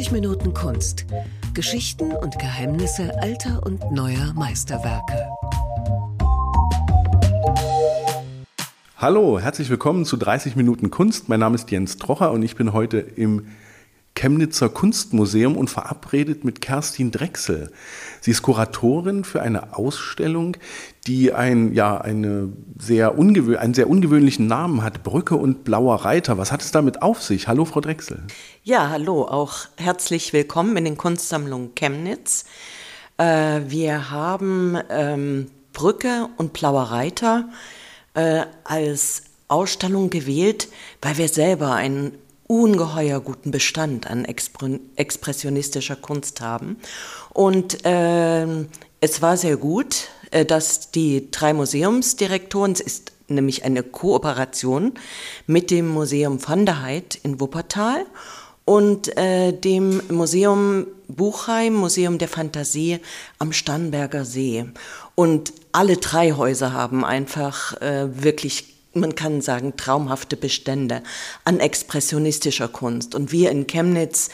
30 0.00 0.12
Minuten 0.12 0.54
Kunst. 0.54 1.04
Geschichten 1.52 2.12
und 2.12 2.38
Geheimnisse 2.38 3.20
alter 3.20 3.60
und 3.66 3.92
neuer 3.92 4.32
Meisterwerke. 4.32 5.28
Hallo, 8.96 9.38
herzlich 9.38 9.68
willkommen 9.68 10.06
zu 10.06 10.16
30 10.16 10.56
Minuten 10.56 10.90
Kunst. 10.90 11.28
Mein 11.28 11.40
Name 11.40 11.54
ist 11.56 11.70
Jens 11.70 11.98
Trocher 11.98 12.32
und 12.32 12.42
ich 12.42 12.56
bin 12.56 12.72
heute 12.72 12.96
im 12.96 13.48
Chemnitzer 14.14 14.70
Kunstmuseum 14.70 15.54
und 15.54 15.68
verabredet 15.68 16.44
mit 16.44 16.62
Kerstin 16.62 17.10
Drechsel. 17.10 17.70
Sie 18.20 18.30
ist 18.32 18.42
Kuratorin 18.42 19.24
für 19.24 19.40
eine 19.40 19.76
Ausstellung, 19.76 20.56
die 21.06 21.32
ein, 21.32 21.72
ja, 21.72 21.98
eine 21.98 22.52
sehr 22.78 23.14
einen 23.14 23.74
sehr 23.74 23.88
ungewöhnlichen 23.88 24.46
Namen 24.46 24.82
hat, 24.82 25.02
Brücke 25.02 25.36
und 25.36 25.64
Blauer 25.64 26.04
Reiter. 26.04 26.36
Was 26.38 26.52
hat 26.52 26.62
es 26.62 26.70
damit 26.70 27.02
auf 27.02 27.22
sich? 27.22 27.48
Hallo, 27.48 27.64
Frau 27.64 27.80
Drechsel. 27.80 28.22
Ja, 28.62 28.90
hallo, 28.90 29.24
auch 29.24 29.54
herzlich 29.76 30.32
willkommen 30.32 30.76
in 30.76 30.84
den 30.84 30.98
Kunstsammlungen 30.98 31.74
Chemnitz. 31.74 32.44
Äh, 33.16 33.60
wir 33.68 34.10
haben 34.10 34.78
ähm, 34.90 35.46
Brücke 35.72 36.28
und 36.36 36.52
Blauer 36.52 36.84
Reiter 36.84 37.48
äh, 38.14 38.42
als 38.64 39.22
Ausstellung 39.48 40.10
gewählt, 40.10 40.68
weil 41.02 41.18
wir 41.18 41.28
selber 41.28 41.74
einen 41.74 42.12
ungeheuer 42.50 43.20
guten 43.20 43.52
Bestand 43.52 44.10
an 44.10 44.24
expressionistischer 44.24 45.94
Kunst 45.94 46.40
haben. 46.40 46.78
Und 47.32 47.86
äh, 47.86 48.44
es 49.00 49.22
war 49.22 49.36
sehr 49.36 49.56
gut, 49.56 50.08
äh, 50.32 50.44
dass 50.44 50.90
die 50.90 51.30
drei 51.30 51.52
Museumsdirektoren, 51.52 52.72
es 52.72 52.80
ist 52.80 53.12
nämlich 53.28 53.64
eine 53.64 53.84
Kooperation 53.84 54.94
mit 55.46 55.70
dem 55.70 55.86
Museum 55.86 56.44
van 56.44 56.66
der 56.66 56.82
Heid 56.82 57.20
in 57.22 57.38
Wuppertal 57.40 58.04
und 58.64 59.16
äh, 59.16 59.52
dem 59.52 60.02
Museum 60.08 60.88
Buchheim, 61.06 61.74
Museum 61.74 62.18
der 62.18 62.28
Fantasie 62.28 62.98
am 63.38 63.52
Starnberger 63.52 64.24
See. 64.24 64.64
Und 65.14 65.52
alle 65.70 65.98
drei 65.98 66.32
Häuser 66.32 66.72
haben 66.72 67.04
einfach 67.04 67.80
äh, 67.80 68.08
wirklich 68.24 68.79
man 68.92 69.14
kann 69.14 69.40
sagen, 69.40 69.76
traumhafte 69.76 70.36
Bestände 70.36 71.02
an 71.44 71.60
expressionistischer 71.60 72.68
Kunst. 72.68 73.14
Und 73.14 73.32
wir 73.32 73.50
in 73.50 73.66
Chemnitz 73.66 74.30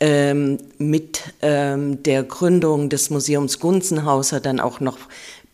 ähm, 0.00 0.58
mit 0.78 1.22
ähm, 1.42 2.02
der 2.02 2.24
Gründung 2.24 2.88
des 2.88 3.10
Museums 3.10 3.58
Gunzenhauser 3.60 4.40
dann 4.40 4.60
auch 4.60 4.80
noch 4.80 4.98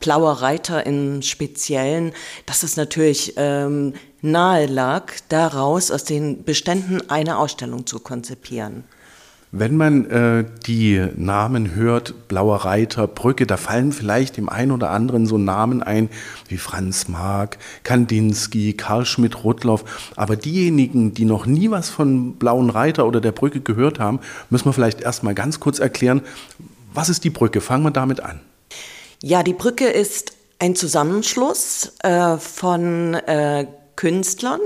Blauer 0.01 0.33
Reiter 0.43 0.85
im 0.87 1.23
Speziellen, 1.23 2.13
dass 2.45 2.63
es 2.63 2.77
natürlich 2.77 3.35
ähm, 3.37 3.95
nahe 4.21 4.67
lag, 4.67 5.13
daraus 5.29 5.91
aus 5.91 6.05
den 6.05 6.45
Beständen 6.45 7.09
eine 7.09 7.39
Ausstellung 7.39 7.87
zu 7.87 7.99
konzipieren. 8.01 8.85
Wenn 9.59 9.77
man 9.77 10.11
äh, 10.11 10.45
die 10.67 11.03
Namen 11.17 11.75
hört, 11.75 12.29
Blauer 12.29 12.67
Reiter, 12.67 13.07
Brücke, 13.07 13.47
da 13.47 13.57
fallen 13.57 13.93
vielleicht 13.93 14.37
dem 14.37 14.51
einen 14.51 14.71
oder 14.71 14.91
anderen 14.91 15.27
so 15.27 15.39
Namen 15.39 15.83
ein 15.83 16.11
wie 16.49 16.59
Franz 16.59 17.09
Marc, 17.09 17.57
Kandinsky, 17.83 18.75
Karl 18.75 19.07
Schmidt-Rotloff. 19.07 20.13
Aber 20.15 20.37
diejenigen, 20.37 21.15
die 21.15 21.25
noch 21.25 21.47
nie 21.47 21.71
was 21.71 21.89
von 21.89 22.35
Blauen 22.35 22.69
Reiter 22.69 23.07
oder 23.07 23.23
der 23.23 23.33
Brücke 23.33 23.61
gehört 23.61 23.99
haben, 23.99 24.21
müssen 24.51 24.67
wir 24.67 24.75
vielleicht 24.75 25.01
erstmal 25.01 25.35
ganz 25.35 25.59
kurz 25.59 25.79
erklären, 25.79 26.21
was 26.93 27.09
ist 27.09 27.25
die 27.25 27.31
Brücke? 27.31 27.63
Fangen 27.63 27.85
wir 27.85 27.91
damit 27.93 28.21
an. 28.21 28.41
Ja, 29.23 29.43
die 29.43 29.55
Brücke 29.55 29.87
ist 29.87 30.33
ein 30.59 30.77
Zusammenschluss 30.77 31.93
äh, 32.03 32.37
von 32.37 33.15
äh, 33.15 33.67
Künstlern, 33.97 34.61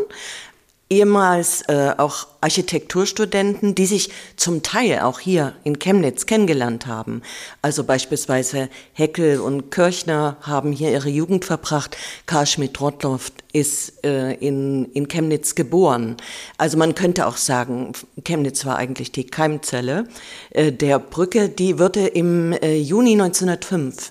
ehemals 0.90 1.62
äh, 1.68 1.94
auch 1.96 2.26
Architekturstudenten, 2.40 3.76
die 3.76 3.86
sich 3.86 4.10
zum 4.36 4.62
Teil 4.62 5.00
auch 5.00 5.20
hier 5.20 5.54
in 5.62 5.78
Chemnitz 5.78 6.26
kennengelernt 6.26 6.86
haben. 6.86 7.22
Also 7.62 7.84
beispielsweise 7.84 8.68
Heckel 8.92 9.40
und 9.40 9.70
Kirchner 9.70 10.36
haben 10.40 10.72
hier 10.72 10.90
ihre 10.90 11.08
Jugend 11.08 11.44
verbracht. 11.44 11.96
Karl 12.26 12.46
Schmidt-Rottloff 12.46 13.30
ist 13.52 14.04
äh, 14.04 14.32
in, 14.34 14.86
in 14.92 15.06
Chemnitz 15.06 15.54
geboren. 15.54 16.16
Also 16.58 16.76
man 16.76 16.96
könnte 16.96 17.26
auch 17.26 17.36
sagen, 17.36 17.92
Chemnitz 18.24 18.66
war 18.66 18.76
eigentlich 18.76 19.12
die 19.12 19.26
Keimzelle 19.26 20.08
äh, 20.50 20.72
der 20.72 20.98
Brücke. 20.98 21.48
Die 21.48 21.78
wurde 21.78 22.06
im 22.08 22.52
äh, 22.52 22.76
Juni 22.76 23.12
1905 23.12 24.10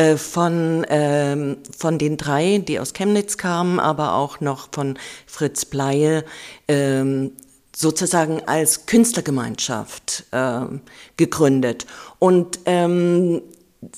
äh, 0.00 0.16
von, 0.16 0.86
ähm, 0.88 1.58
von 1.76 1.98
den 1.98 2.16
drei, 2.16 2.58
die 2.58 2.80
aus 2.80 2.94
Chemnitz 2.94 3.36
kamen, 3.36 3.78
aber 3.78 4.14
auch 4.14 4.40
noch 4.40 4.68
von 4.72 4.98
Fritz 5.26 5.66
Bleie, 5.66 6.24
ähm, 6.68 7.32
sozusagen 7.76 8.42
als 8.46 8.86
Künstlergemeinschaft 8.86 10.24
äh, 10.30 10.60
gegründet. 11.16 11.86
Und 12.18 12.60
ähm, 12.64 13.42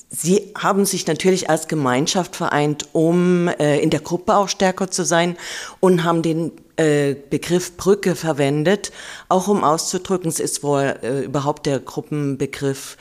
Sie 0.09 0.53
haben 0.57 0.85
sich 0.85 1.07
natürlich 1.07 1.49
als 1.49 1.67
Gemeinschaft 1.67 2.37
vereint, 2.37 2.87
um 2.93 3.49
äh, 3.49 3.79
in 3.79 3.89
der 3.89 3.99
Gruppe 3.99 4.35
auch 4.35 4.47
stärker 4.47 4.89
zu 4.89 5.03
sein 5.03 5.35
und 5.81 6.05
haben 6.05 6.21
den 6.21 6.53
äh, 6.77 7.15
Begriff 7.29 7.77
Brücke 7.77 8.15
verwendet, 8.15 8.91
auch 9.29 9.47
um 9.47 9.63
auszudrücken, 9.63 10.29
es 10.29 10.39
ist 10.39 10.63
wohl 10.63 10.97
äh, 11.03 11.25
überhaupt 11.25 11.65
der 11.65 11.79
Gruppenbegriff 11.79 12.97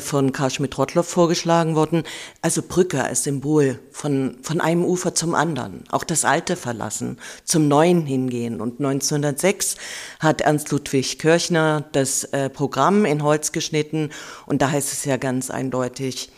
von 0.00 0.32
Karl 0.32 0.50
Schmidt-Rottloff 0.50 1.08
vorgeschlagen 1.08 1.74
worden, 1.74 2.04
also 2.42 2.62
Brücke 2.62 3.04
als 3.04 3.24
Symbol 3.24 3.78
von, 3.90 4.38
von 4.42 4.60
einem 4.60 4.84
Ufer 4.84 5.14
zum 5.14 5.34
anderen, 5.34 5.84
auch 5.90 6.04
das 6.04 6.24
Alte 6.24 6.56
verlassen, 6.56 7.18
zum 7.44 7.68
Neuen 7.68 8.06
hingehen. 8.06 8.60
Und 8.60 8.80
1906 8.80 9.76
hat 10.20 10.40
Ernst 10.40 10.70
Ludwig 10.70 11.18
Kirchner 11.18 11.84
das 11.92 12.24
äh, 12.24 12.48
Programm 12.48 13.04
in 13.04 13.22
Holz 13.22 13.52
geschnitten. 13.52 14.10
Und 14.46 14.62
da 14.62 14.70
heißt 14.70 14.92
es 14.92 15.04
ja 15.04 15.16
ganz 15.16 15.50
eindeutig, 15.50 16.30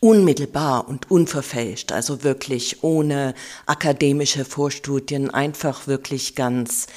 unmittelbar 0.00 0.86
und 0.86 1.10
unverfälscht, 1.10 1.90
also 1.90 2.24
wirklich 2.24 2.84
ohne 2.84 3.34
akademische 3.64 4.44
Vorstudien, 4.44 5.30
einfach 5.30 5.86
wirklich 5.86 6.34
ganz, 6.34 6.88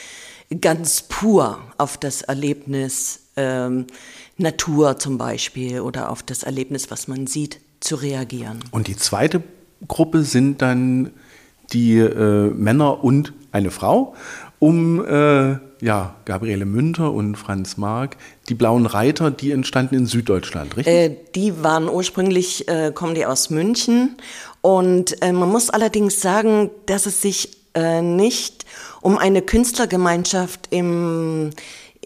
ganz 0.59 1.03
pur 1.03 1.59
auf 1.78 1.97
das 1.97 2.22
Erlebnis 2.22 3.27
ähm, 3.38 3.86
Natur 4.38 5.00
zum 5.00 5.18
Beispiel 5.18 5.81
oder 5.81 6.09
auf 6.09 6.24
das 6.24 6.44
Erlebnis, 6.44 6.92
was 6.92 7.08
man 7.08 7.28
sieht, 7.28 7.59
zu 7.80 7.96
reagieren. 7.96 8.59
Und 8.72 8.88
die 8.88 8.96
zweite 8.96 9.44
Gruppe 9.88 10.24
sind 10.24 10.62
dann 10.62 11.12
die 11.74 11.98
äh, 11.98 12.50
Männer 12.50 13.03
und 13.03 13.34
eine 13.52 13.72
Frau 13.72 14.16
um 14.59 15.06
äh, 15.06 15.58
ja, 15.81 16.16
Gabriele 16.25 16.66
Münter 16.66 17.12
und 17.14 17.36
Franz 17.36 17.78
Marc. 17.78 18.18
Die 18.50 18.56
Blauen 18.56 18.86
Reiter, 18.86 19.30
die 19.30 19.52
entstanden 19.52 19.96
in 19.96 20.06
Süddeutschland, 20.08 20.75
richtig? 20.78 20.94
Äh, 20.94 21.16
die 21.36 21.64
waren 21.64 21.90
ursprünglich, 21.90 22.68
äh, 22.68 22.92
kommen 22.92 23.14
die 23.14 23.25
aus 23.25 23.50
München. 23.50 24.18
Und 24.62 25.22
äh, 25.22 25.31
man 25.31 25.50
muss 25.50 25.69
allerdings 25.69 26.22
sagen, 26.22 26.72
dass 26.88 27.06
es 27.06 27.22
sich 27.22 27.58
äh, 27.75 28.02
nicht 28.02 28.66
um 29.02 29.18
eine 29.18 29.44
Künstlergemeinschaft 29.44 30.68
im 30.72 31.52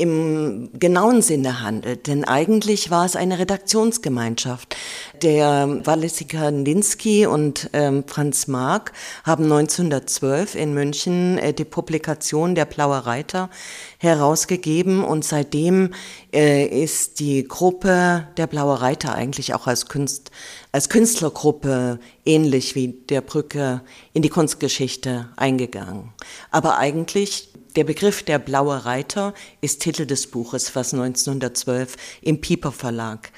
im 0.01 0.71
genauen 0.73 1.21
Sinne 1.21 1.61
handelt. 1.61 2.07
Denn 2.07 2.23
eigentlich 2.23 2.89
war 2.89 3.05
es 3.05 3.15
eine 3.15 3.37
Redaktionsgemeinschaft. 3.37 4.75
Der 5.21 5.79
Walisi 5.85 6.25
Kandinsky 6.25 7.27
und 7.27 7.69
ähm, 7.73 8.03
Franz 8.07 8.47
Mark 8.47 8.93
haben 9.23 9.43
1912 9.43 10.55
in 10.55 10.73
München 10.73 11.37
äh, 11.37 11.53
die 11.53 11.65
Publikation 11.65 12.55
Der 12.55 12.65
Blaue 12.65 13.05
Reiter 13.05 13.51
herausgegeben 13.99 15.03
und 15.03 15.23
seitdem 15.23 15.93
äh, 16.33 16.65
ist 16.65 17.19
die 17.19 17.47
Gruppe 17.47 18.27
Der 18.37 18.47
Blaue 18.47 18.81
Reiter 18.81 19.13
eigentlich 19.13 19.53
auch 19.53 19.67
als, 19.67 19.87
Künst, 19.87 20.31
als 20.71 20.89
Künstlergruppe 20.89 21.99
ähnlich 22.25 22.73
wie 22.73 22.87
der 22.87 23.21
Brücke 23.21 23.81
in 24.13 24.23
die 24.23 24.29
Kunstgeschichte 24.29 25.29
eingegangen. 25.35 26.11
Aber 26.49 26.79
eigentlich 26.79 27.50
der 27.75 27.83
Begriff 27.83 28.23
der 28.23 28.39
blaue 28.39 28.85
Reiter 28.85 29.33
ist 29.61 29.81
Titel 29.81 30.05
des 30.05 30.27
Buches, 30.27 30.75
was 30.75 30.93
1912 30.93 31.95
im 32.21 32.41
Pieper 32.41 32.71
Verlag 32.71 33.31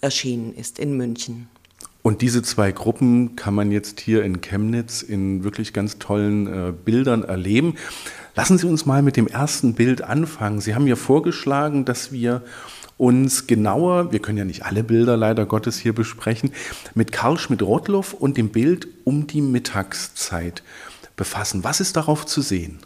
erschienen 0.00 0.54
ist 0.54 0.78
in 0.78 0.96
München. 0.96 1.48
Und 2.02 2.22
diese 2.22 2.42
zwei 2.42 2.72
Gruppen 2.72 3.36
kann 3.36 3.54
man 3.54 3.70
jetzt 3.70 4.00
hier 4.00 4.24
in 4.24 4.40
Chemnitz 4.40 5.02
in 5.02 5.44
wirklich 5.44 5.72
ganz 5.72 5.98
tollen 5.98 6.46
äh, 6.46 6.72
Bildern 6.72 7.24
erleben. 7.24 7.74
Lassen 8.34 8.56
Sie 8.56 8.66
uns 8.66 8.86
mal 8.86 9.02
mit 9.02 9.16
dem 9.16 9.26
ersten 9.26 9.74
Bild 9.74 10.02
anfangen. 10.02 10.60
Sie 10.60 10.74
haben 10.74 10.86
ja 10.86 10.96
vorgeschlagen, 10.96 11.84
dass 11.84 12.10
wir 12.10 12.42
uns 12.96 13.46
genauer, 13.46 14.12
wir 14.12 14.20
können 14.20 14.38
ja 14.38 14.44
nicht 14.44 14.64
alle 14.64 14.82
Bilder 14.82 15.16
leider 15.16 15.46
Gottes 15.46 15.78
hier 15.78 15.94
besprechen, 15.94 16.52
mit 16.94 17.12
Karl 17.12 17.38
Schmidt-Rottloff 17.38 18.14
und 18.14 18.36
dem 18.36 18.50
Bild 18.50 18.88
um 19.04 19.26
die 19.26 19.40
Mittagszeit 19.42 20.62
befassen. 21.16 21.64
Was 21.64 21.80
ist 21.80 21.96
darauf 21.96 22.24
zu 22.24 22.40
sehen? 22.40 22.78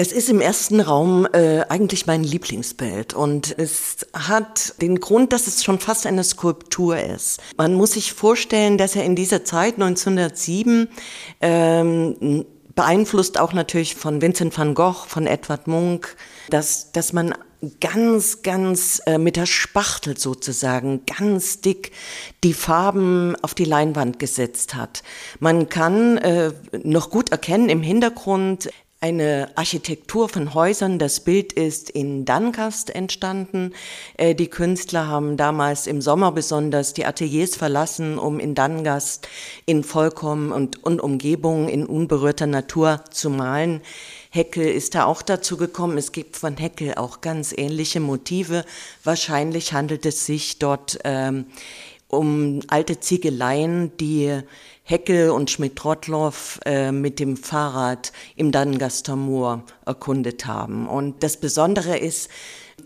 Es 0.00 0.12
ist 0.12 0.28
im 0.28 0.40
ersten 0.40 0.80
Raum 0.80 1.26
äh, 1.32 1.62
eigentlich 1.68 2.06
mein 2.06 2.22
Lieblingsbild 2.22 3.14
und 3.14 3.58
es 3.58 4.06
hat 4.12 4.80
den 4.80 5.00
Grund, 5.00 5.32
dass 5.32 5.48
es 5.48 5.64
schon 5.64 5.80
fast 5.80 6.06
eine 6.06 6.22
Skulptur 6.22 6.96
ist. 7.00 7.40
Man 7.56 7.74
muss 7.74 7.94
sich 7.94 8.12
vorstellen, 8.12 8.78
dass 8.78 8.94
er 8.94 9.02
in 9.04 9.16
dieser 9.16 9.44
Zeit 9.44 9.74
1907 9.74 10.86
ähm, 11.40 12.44
beeinflusst 12.76 13.40
auch 13.40 13.52
natürlich 13.52 13.96
von 13.96 14.22
Vincent 14.22 14.56
van 14.56 14.74
Gogh, 14.74 15.04
von 15.08 15.26
Edward 15.26 15.66
Munk, 15.66 16.14
dass, 16.48 16.92
dass 16.92 17.12
man 17.12 17.34
ganz, 17.80 18.42
ganz 18.42 19.02
äh, 19.04 19.18
mit 19.18 19.34
der 19.34 19.46
Spachtel 19.46 20.16
sozusagen 20.16 21.00
ganz 21.06 21.60
dick 21.60 21.90
die 22.44 22.54
Farben 22.54 23.34
auf 23.42 23.52
die 23.52 23.64
Leinwand 23.64 24.20
gesetzt 24.20 24.76
hat. 24.76 25.02
Man 25.40 25.68
kann 25.68 26.18
äh, 26.18 26.52
noch 26.84 27.10
gut 27.10 27.32
erkennen 27.32 27.68
im 27.68 27.82
Hintergrund 27.82 28.68
eine 29.00 29.50
Architektur 29.54 30.28
von 30.28 30.54
Häusern. 30.54 30.98
Das 30.98 31.20
Bild 31.20 31.52
ist 31.52 31.88
in 31.88 32.24
Dankast 32.24 32.90
entstanden. 32.90 33.72
Äh, 34.16 34.34
die 34.34 34.48
Künstler 34.48 35.06
haben 35.06 35.36
damals 35.36 35.86
im 35.86 36.00
Sommer 36.00 36.32
besonders 36.32 36.94
die 36.94 37.04
Ateliers 37.04 37.54
verlassen, 37.54 38.18
um 38.18 38.40
in 38.40 38.56
Dangast 38.56 39.28
in 39.66 39.84
Vollkommen 39.84 40.50
und, 40.50 40.82
und 40.82 41.00
Umgebung 41.00 41.68
in 41.68 41.86
unberührter 41.86 42.48
Natur 42.48 43.04
zu 43.10 43.30
malen. 43.30 43.82
Heckel 44.30 44.66
ist 44.66 44.96
da 44.96 45.04
auch 45.04 45.22
dazu 45.22 45.56
gekommen. 45.56 45.96
Es 45.96 46.10
gibt 46.10 46.36
von 46.36 46.56
Heckel 46.56 46.94
auch 46.94 47.20
ganz 47.20 47.54
ähnliche 47.56 48.00
Motive. 48.00 48.64
Wahrscheinlich 49.04 49.72
handelt 49.72 50.06
es 50.06 50.26
sich 50.26 50.58
dort 50.58 50.98
ähm, 51.04 51.46
um 52.08 52.60
alte 52.68 52.98
Ziegeleien, 53.00 53.96
die 53.98 54.40
Heckel 54.88 55.28
und 55.30 55.50
Schmidt-Rottloff 55.50 56.60
äh, 56.64 56.92
mit 56.92 57.20
dem 57.20 57.36
Fahrrad 57.36 58.10
im 58.36 58.52
Dangaster 58.52 59.16
Moor 59.16 59.62
erkundet 59.84 60.46
haben. 60.46 60.88
Und 60.88 61.22
das 61.22 61.36
Besondere 61.36 61.98
ist, 61.98 62.30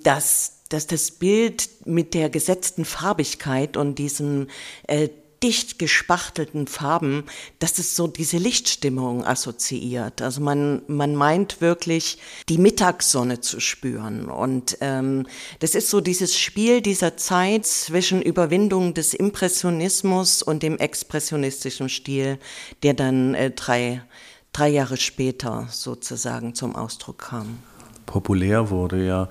dass, 0.03 0.63
dass 0.69 0.89
das 0.89 1.13
Bild 1.13 1.69
mit 1.87 2.15
der 2.15 2.29
gesetzten 2.29 2.85
Farbigkeit 2.85 3.77
und 3.77 4.01
diesem 4.01 4.49
äh, 4.89 5.11
dicht 5.43 5.79
gespachtelten 5.79 6.67
Farben, 6.67 7.25
dass 7.59 7.79
es 7.79 7.97
so 7.97 8.07
diese 8.07 8.39
Lichtstimmung 8.39 9.25
assoziiert. 9.25 10.23
Also 10.23 10.41
man, 10.41 10.83
man 10.87 11.15
meint 11.15 11.61
wirklich, 11.61 12.19
die 12.49 12.59
Mittagssonne 12.59 13.41
zu 13.41 13.61
spüren. 13.61 14.27
Und 14.27 14.79
ähm, 14.81 15.27
das 15.61 15.75
ist 15.75 15.91
so 15.91 16.01
dieses 16.01 16.39
Spiel 16.39 16.81
dieser 16.81 17.17
Zeit 17.17 17.67
zwischen 17.67 18.23
Überwindung 18.23 18.95
des 18.95 19.15
Impressionismus 19.15 20.43
und 20.43 20.63
dem 20.63 20.79
expressionistischen 20.79 21.89
Stil, 21.89 22.39
der 22.83 22.95
dann 22.95 23.35
äh, 23.35 23.51
drei, 23.51 24.03
drei 24.53 24.69
Jahre 24.69 24.97
später 24.97 25.69
sozusagen 25.71 26.55
zum 26.55 26.77
Ausdruck 26.77 27.19
kam 27.19 27.59
populär 28.13 28.69
wurde, 28.69 29.05
ja. 29.07 29.29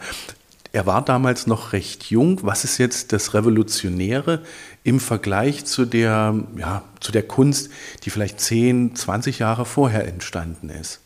Er 0.74 0.86
war 0.86 1.04
damals 1.04 1.48
noch 1.48 1.74
recht 1.74 2.06
jung. 2.06 2.40
Was 2.44 2.64
ist 2.64 2.78
jetzt 2.78 3.12
das 3.12 3.34
Revolutionäre 3.34 4.42
im 4.84 5.00
Vergleich 5.02 5.66
zu 5.66 5.86
der, 5.86 6.36
ja, 6.58 6.84
zu 7.02 7.12
der 7.12 7.24
Kunst, 7.24 7.70
die 8.04 8.10
vielleicht 8.10 8.40
10, 8.40 8.96
20 8.96 9.40
Jahre 9.40 9.66
vorher 9.66 10.08
entstanden 10.08 10.70
ist? 10.70 11.02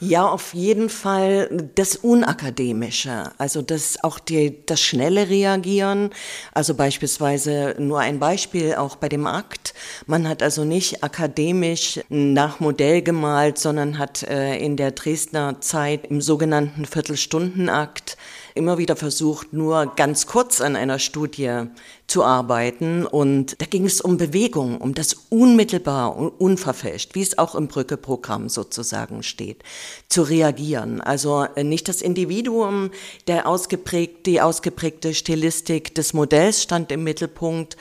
Ja, 0.00 0.26
auf 0.26 0.52
jeden 0.54 0.90
Fall 0.90 1.70
das 1.76 1.96
Unakademische, 1.96 3.30
also 3.38 3.62
das 3.62 4.02
auch 4.02 4.18
die, 4.18 4.66
das 4.66 4.80
schnelle 4.80 5.30
Reagieren. 5.30 6.10
Also 6.52 6.74
beispielsweise 6.74 7.74
nur 7.78 8.00
ein 8.00 8.18
Beispiel 8.18 8.74
auch 8.74 8.96
bei 8.96 9.08
dem 9.08 9.26
Akt. 9.26 9.72
Man 10.06 10.28
hat 10.28 10.42
also 10.42 10.64
nicht 10.64 11.02
akademisch 11.02 12.00
nach 12.08 12.60
Modell 12.60 13.02
gemalt, 13.02 13.56
sondern 13.56 13.98
hat 13.98 14.24
äh, 14.24 14.56
in 14.58 14.76
der 14.76 14.90
Dresdner 14.90 15.60
Zeit 15.60 16.06
im 16.08 16.20
sogenannten 16.20 16.84
Viertelstundenakt 16.84 18.18
immer 18.54 18.78
wieder 18.78 18.94
versucht, 18.94 19.52
nur 19.52 19.92
ganz 19.96 20.26
kurz 20.26 20.60
an 20.60 20.76
einer 20.76 21.00
Studie 21.00 21.64
zu 22.06 22.22
arbeiten. 22.22 23.04
Und 23.04 23.60
da 23.60 23.66
ging 23.66 23.84
es 23.84 24.00
um 24.00 24.16
Bewegung, 24.16 24.78
um 24.78 24.94
das 24.94 25.14
unmittelbar 25.28 26.16
und 26.16 26.28
unverfälscht, 26.28 27.16
wie 27.16 27.22
es 27.22 27.36
auch 27.36 27.56
im 27.56 27.66
Brücke-Programm 27.66 28.48
sozusagen 28.48 29.24
steht, 29.24 29.64
zu 30.08 30.22
reagieren. 30.22 31.00
Also 31.00 31.46
äh, 31.56 31.64
nicht 31.64 31.88
das 31.88 32.00
Individuum, 32.00 32.90
der 33.26 33.48
ausgeprägt, 33.48 34.26
die 34.26 34.40
ausgeprägte 34.40 35.14
Stilistik 35.14 35.94
des 35.96 36.14
Modells 36.14 36.62
stand 36.62 36.92
im 36.92 37.02
Mittelpunkt, 37.02 37.76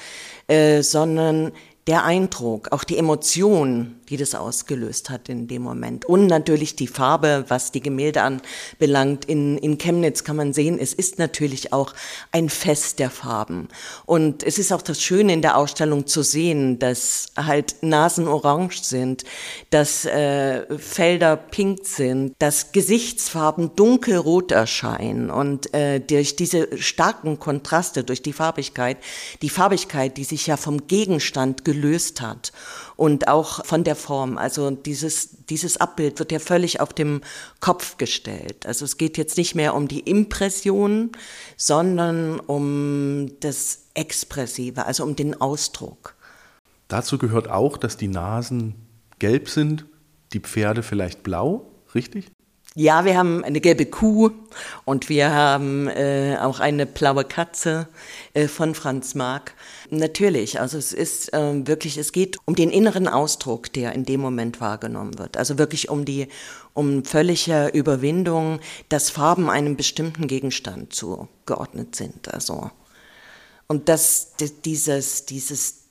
äh, 0.47 0.81
sondern 0.81 1.51
der 1.87 2.05
Eindruck, 2.05 2.71
auch 2.71 2.85
die 2.85 2.97
Emotion, 2.97 3.95
die 4.09 4.17
das 4.17 4.35
ausgelöst 4.35 5.09
hat 5.09 5.27
in 5.27 5.47
dem 5.47 5.61
Moment. 5.61 6.05
Und 6.05 6.27
natürlich 6.27 6.75
die 6.75 6.87
Farbe, 6.87 7.45
was 7.47 7.71
die 7.71 7.81
Gemälde 7.81 8.21
anbelangt. 8.21 9.25
In, 9.25 9.57
in 9.57 9.77
Chemnitz 9.77 10.23
kann 10.23 10.35
man 10.35 10.53
sehen, 10.53 10.77
es 10.79 10.93
ist 10.93 11.19
natürlich 11.19 11.73
auch 11.73 11.93
ein 12.31 12.49
Fest 12.49 12.99
der 12.99 13.09
Farben. 13.09 13.67
Und 14.05 14.43
es 14.43 14.59
ist 14.59 14.71
auch 14.71 14.81
das 14.81 15.01
Schöne 15.01 15.33
in 15.33 15.41
der 15.41 15.57
Ausstellung 15.57 16.07
zu 16.07 16.21
sehen, 16.21 16.79
dass 16.79 17.27
halt 17.35 17.77
Nasen 17.81 18.27
orange 18.27 18.83
sind, 18.83 19.23
dass 19.69 20.05
äh, 20.05 20.77
Felder 20.77 21.35
pink 21.35 21.79
sind, 21.85 22.35
dass 22.39 22.71
Gesichtsfarben 22.71 23.75
dunkelrot 23.75 24.51
erscheinen. 24.51 25.29
Und 25.29 25.73
äh, 25.73 25.99
durch 25.99 26.35
diese 26.35 26.77
starken 26.77 27.39
Kontraste, 27.39 28.03
durch 28.03 28.21
die 28.21 28.33
Farbigkeit, 28.33 28.97
die 29.41 29.49
Farbigkeit, 29.49 30.17
die 30.17 30.23
sich 30.23 30.47
ja 30.47 30.55
vom 30.55 30.87
Gegenstand 30.87 31.65
gelöst 31.73 32.21
hat 32.21 32.51
und 32.95 33.27
auch 33.27 33.65
von 33.65 33.83
der 33.83 33.95
Form. 33.95 34.37
Also 34.37 34.71
dieses, 34.71 35.45
dieses 35.45 35.77
Abbild 35.77 36.19
wird 36.19 36.31
ja 36.31 36.39
völlig 36.39 36.79
auf 36.79 36.93
dem 36.93 37.21
Kopf 37.59 37.97
gestellt. 37.97 38.65
Also 38.65 38.85
es 38.85 38.97
geht 38.97 39.17
jetzt 39.17 39.37
nicht 39.37 39.55
mehr 39.55 39.73
um 39.73 39.87
die 39.87 40.01
Impression, 40.01 41.11
sondern 41.57 42.39
um 42.39 43.31
das 43.39 43.85
Expressive, 43.93 44.85
also 44.85 45.03
um 45.03 45.15
den 45.15 45.39
Ausdruck. 45.39 46.15
Dazu 46.87 47.17
gehört 47.17 47.49
auch, 47.49 47.77
dass 47.77 47.97
die 47.97 48.07
Nasen 48.07 48.75
gelb 49.19 49.49
sind, 49.49 49.85
die 50.33 50.39
Pferde 50.39 50.83
vielleicht 50.83 51.23
blau, 51.23 51.71
richtig? 51.95 52.31
Ja, 52.75 53.05
wir 53.05 53.15
haben 53.15 53.43
eine 53.43 53.61
gelbe 53.61 53.85
Kuh 53.85 54.31
und 54.83 55.07
wir 55.07 55.31
haben 55.31 55.87
äh, 55.89 56.37
auch 56.41 56.59
eine 56.59 56.87
blaue 56.87 57.23
Katze 57.23 57.87
äh, 58.33 58.47
von 58.47 58.73
Franz 58.73 59.13
Marc. 59.13 59.53
Natürlich, 59.91 60.59
also 60.59 60.79
es 60.79 60.91
ist 60.91 61.31
äh, 61.33 61.67
wirklich, 61.67 61.97
es 61.97 62.11
geht 62.11 62.37
um 62.45 62.55
den 62.55 62.71
inneren 62.71 63.07
Ausdruck, 63.07 63.71
der 63.73 63.93
in 63.93 64.05
dem 64.05 64.21
Moment 64.21 64.59
wahrgenommen 64.59 65.19
wird. 65.19 65.37
Also 65.37 65.59
wirklich 65.59 65.89
um 65.89 66.03
die, 66.03 66.27
um 66.73 67.05
völlige 67.05 67.67
Überwindung, 67.67 68.59
dass 68.89 69.11
Farben 69.11 69.51
einem 69.51 69.77
bestimmten 69.77 70.27
Gegenstand 70.27 70.93
zugeordnet 70.93 71.95
sind. 71.95 72.33
Also 72.33 72.71
und 73.67 73.87
dass 73.87 74.31
dieses, 74.65 75.25
dieses 75.25 75.83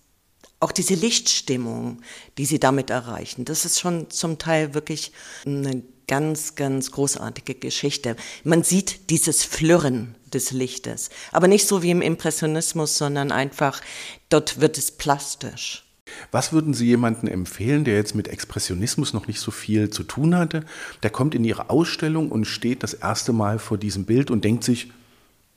auch 0.58 0.72
diese 0.72 0.94
Lichtstimmung, 0.94 2.02
die 2.38 2.44
sie 2.44 2.58
damit 2.58 2.90
erreichen, 2.90 3.44
das 3.44 3.64
ist 3.64 3.78
schon 3.78 4.10
zum 4.10 4.38
Teil 4.38 4.74
wirklich 4.74 5.12
eine 5.44 5.82
ganz, 6.12 6.56
ganz 6.56 6.90
großartige 6.90 7.54
Geschichte. 7.54 8.16
Man 8.44 8.62
sieht 8.62 9.08
dieses 9.08 9.44
Flirren 9.44 10.14
des 10.30 10.50
Lichtes, 10.50 11.08
aber 11.32 11.48
nicht 11.48 11.66
so 11.66 11.82
wie 11.82 11.90
im 11.90 12.02
Impressionismus, 12.02 12.98
sondern 12.98 13.32
einfach, 13.32 13.80
dort 14.28 14.60
wird 14.60 14.76
es 14.76 14.90
plastisch. 14.90 15.86
Was 16.30 16.52
würden 16.52 16.74
Sie 16.74 16.84
jemandem 16.84 17.30
empfehlen, 17.30 17.84
der 17.84 17.94
jetzt 17.94 18.14
mit 18.14 18.28
Expressionismus 18.28 19.14
noch 19.14 19.26
nicht 19.26 19.40
so 19.40 19.50
viel 19.50 19.88
zu 19.88 20.02
tun 20.02 20.36
hatte? 20.36 20.66
Der 21.02 21.08
kommt 21.08 21.34
in 21.34 21.44
Ihre 21.44 21.70
Ausstellung 21.70 22.30
und 22.30 22.44
steht 22.44 22.82
das 22.82 22.92
erste 22.92 23.32
Mal 23.32 23.58
vor 23.58 23.78
diesem 23.78 24.04
Bild 24.04 24.30
und 24.30 24.44
denkt 24.44 24.64
sich, 24.64 24.92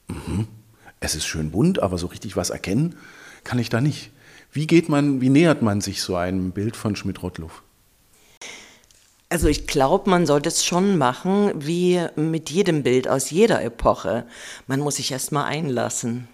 mm 0.07 0.43
es 1.01 1.13
ist 1.13 1.25
schön 1.25 1.51
bunt, 1.51 1.83
aber 1.83 1.97
so 1.97 2.07
richtig 2.07 2.37
was 2.37 2.49
erkennen 2.49 2.95
kann 3.43 3.59
ich 3.59 3.69
da 3.69 3.81
nicht. 3.81 4.09
Wie 4.53 4.67
geht 4.67 4.87
man, 4.87 5.19
wie 5.19 5.29
nähert 5.29 5.61
man 5.61 5.81
sich 5.81 6.01
so 6.01 6.15
einem 6.15 6.51
Bild 6.51 6.77
von 6.77 6.95
Schmidt-Rottluff? 6.95 7.61
Also 9.35 9.49
ich 9.49 9.67
glaube, 9.67 10.09
man 10.09 10.25
sollte 10.25 10.47
es 10.47 10.63
schon 10.63 10.97
machen, 10.97 11.51
wie 11.55 12.01
mit 12.15 12.49
jedem 12.51 12.83
Bild 12.83 13.09
aus 13.09 13.31
jeder 13.31 13.61
Epoche. 13.61 14.23
Man 14.65 14.79
muss 14.79 14.95
sich 14.95 15.11
erst 15.11 15.33
mal 15.33 15.43
einlassen. 15.43 16.29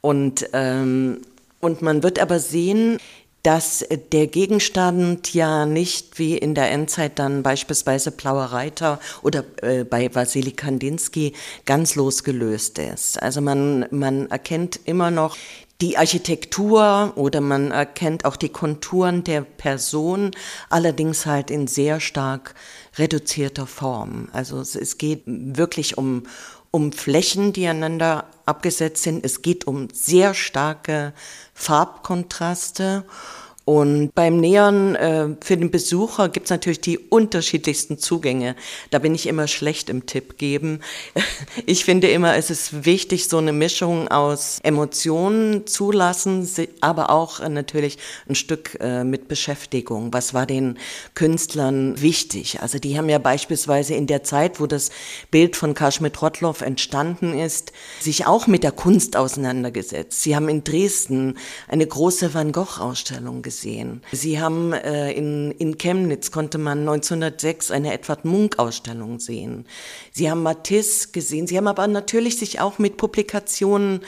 Und, 0.00 0.48
ähm, 0.54 1.20
und 1.60 1.82
man 1.82 2.02
wird 2.02 2.18
aber 2.18 2.38
sehen, 2.38 2.96
dass 3.42 3.84
der 4.12 4.26
Gegenstand 4.26 5.34
ja 5.34 5.66
nicht 5.66 6.18
wie 6.18 6.38
in 6.38 6.54
der 6.54 6.70
Endzeit 6.70 7.18
dann 7.18 7.42
beispielsweise 7.42 8.10
Blauer 8.10 8.44
Reiter 8.44 9.00
oder 9.20 9.44
äh, 9.60 9.84
bei 9.84 10.14
Wassili 10.14 10.52
Kandinsky 10.52 11.34
ganz 11.66 11.94
losgelöst 11.94 12.78
ist. 12.78 13.22
Also 13.22 13.42
man, 13.42 13.84
man 13.90 14.30
erkennt 14.30 14.80
immer 14.86 15.10
noch 15.10 15.36
die 15.80 15.96
Architektur 15.96 17.12
oder 17.16 17.40
man 17.40 17.70
erkennt 17.70 18.24
auch 18.24 18.36
die 18.36 18.50
Konturen 18.50 19.24
der 19.24 19.40
Person, 19.42 20.32
allerdings 20.68 21.26
halt 21.26 21.50
in 21.50 21.66
sehr 21.66 22.00
stark 22.00 22.54
reduzierter 22.96 23.66
Form. 23.66 24.28
Also 24.32 24.60
es, 24.60 24.98
geht 24.98 25.22
wirklich 25.26 25.96
um, 25.96 26.24
um 26.70 26.92
Flächen, 26.92 27.52
die 27.52 27.66
einander 27.66 28.26
abgesetzt 28.44 29.02
sind. 29.02 29.24
Es 29.24 29.42
geht 29.42 29.66
um 29.66 29.88
sehr 29.92 30.34
starke 30.34 31.14
Farbkontraste 31.54 33.04
Und 33.70 34.16
beim 34.16 34.38
Nähern 34.38 34.96
äh, 34.96 35.28
für 35.40 35.56
den 35.56 35.70
Besucher 35.70 36.28
gibt 36.28 36.46
es 36.46 36.50
natürlich 36.50 36.80
die 36.80 36.98
unterschiedlichsten 36.98 37.98
Zugänge. 37.98 38.56
Da 38.90 38.98
bin 38.98 39.14
ich 39.14 39.28
immer 39.28 39.46
schlecht 39.46 39.88
im 39.90 40.06
Tipp 40.06 40.38
geben. 40.38 40.80
Ich 41.66 41.84
finde 41.84 42.08
immer, 42.08 42.36
es 42.36 42.50
ist 42.50 42.84
wichtig, 42.84 43.28
so 43.28 43.36
eine 43.36 43.52
Mischung 43.52 44.08
aus 44.08 44.58
Emotionen 44.62 45.66
zulassen, 45.66 46.48
aber 46.80 47.10
auch 47.10 47.38
äh, 47.38 47.48
natürlich 47.48 47.98
ein 48.28 48.34
Stück 48.34 48.78
äh, 48.80 49.04
mit 49.04 49.28
Beschäftigung. 49.28 50.12
Was 50.12 50.32
war 50.32 50.46
den 50.46 50.78
Künstlern 51.14 52.00
wichtig? 52.00 52.60
Also 52.60 52.78
die 52.78 52.96
haben 52.96 53.08
ja 53.08 53.18
beispielsweise 53.18 53.94
in 53.94 54.06
der 54.06 54.24
Zeit, 54.24 54.58
wo 54.58 54.66
das 54.66 54.90
Bild 55.30 55.54
von 55.54 55.74
Karl 55.74 55.92
Schmidt-Rottloff 55.92 56.62
entstanden 56.62 57.38
ist, 57.38 57.72
sich 58.00 58.26
auch 58.26 58.46
mit 58.46 58.64
der 58.64 58.72
Kunst 58.72 59.16
auseinandergesetzt. 59.16 60.22
Sie 60.22 60.34
haben 60.34 60.48
in 60.48 60.64
Dresden 60.64 61.36
eine 61.68 61.86
große 61.86 62.32
Van 62.32 62.52
Gogh-Ausstellung 62.52 63.42
gesehen 63.42 63.59
gesehen. 63.60 64.00
Sie 64.12 64.40
haben 64.40 64.72
äh, 64.72 65.12
in, 65.12 65.50
in 65.52 65.76
Chemnitz 65.76 66.30
konnte 66.30 66.56
man 66.56 66.80
1906 66.80 67.70
eine 67.70 67.92
Edward 67.92 68.24
Munk 68.24 68.58
Ausstellung 68.58 69.20
sehen. 69.20 69.66
Sie 70.12 70.30
haben 70.30 70.42
Matisse 70.42 71.10
gesehen. 71.12 71.46
Sie 71.46 71.56
haben 71.58 71.66
aber 71.66 71.86
natürlich 71.86 72.38
sich 72.38 72.60
auch 72.60 72.78
mit 72.78 72.96
Publikationen 72.96 74.00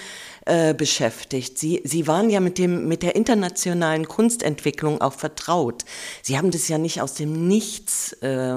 äh, 0.47 0.73
beschäftigt. 0.73 1.59
Sie, 1.59 1.83
Sie 1.85 2.07
waren 2.07 2.31
ja 2.31 2.41
mit, 2.41 2.57
dem, 2.57 2.89
mit 2.89 3.03
der 3.03 3.15
internationalen 3.15 4.09
Kunstentwicklung 4.09 5.01
auch 5.03 5.13
vertraut. 5.13 5.85
Sie 6.23 6.39
haben 6.39 6.51
das 6.51 6.69
ja 6.69 6.79
nicht 6.79 7.03
aus 7.03 7.15
dem 7.15 7.47
Nichts 7.47 8.15
äh, 8.23 8.57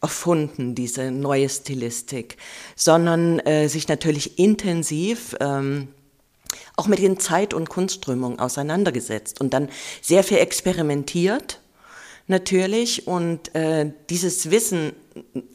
erfunden, 0.00 0.74
diese 0.74 1.10
neue 1.10 1.48
Stilistik, 1.48 2.38
sondern 2.74 3.38
äh, 3.40 3.68
sich 3.68 3.86
natürlich 3.86 4.38
intensiv 4.38 5.36
ähm, 5.40 5.88
auch 6.76 6.86
mit 6.86 7.00
den 7.00 7.18
Zeit- 7.18 7.54
und 7.54 7.68
Kunstströmungen 7.68 8.38
auseinandergesetzt 8.38 9.40
und 9.40 9.54
dann 9.54 9.68
sehr 10.00 10.24
viel 10.24 10.38
experimentiert 10.38 11.60
natürlich 12.26 13.06
und 13.06 13.54
äh, 13.54 13.92
dieses 14.10 14.50
Wissen, 14.50 14.92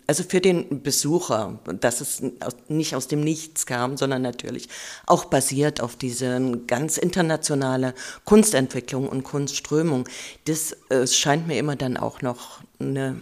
also 0.06 0.24
für 0.24 0.42
den 0.42 0.84
Besucher, 0.84 1.60
dass 1.80 2.02
es 2.02 2.22
nicht 2.68 2.96
aus 2.96 3.08
dem 3.08 3.22
Nichts 3.22 3.66
kam, 3.66 3.98
sondern 3.98 4.22
natürlich 4.22 4.70
auch 5.06 5.26
basiert 5.26 5.82
auf 5.82 5.96
diese 5.96 6.40
ganz 6.68 6.98
internationale 6.98 7.94
Kunstentwicklung 8.26 9.08
und 9.08 9.24
Kunstströmung, 9.24 10.08
das 10.46 10.78
äh, 10.90 11.08
scheint 11.08 11.48
mir 11.48 11.58
immer 11.58 11.76
dann 11.76 11.98
auch 11.98 12.22
noch 12.22 12.60
eine, 12.80 13.18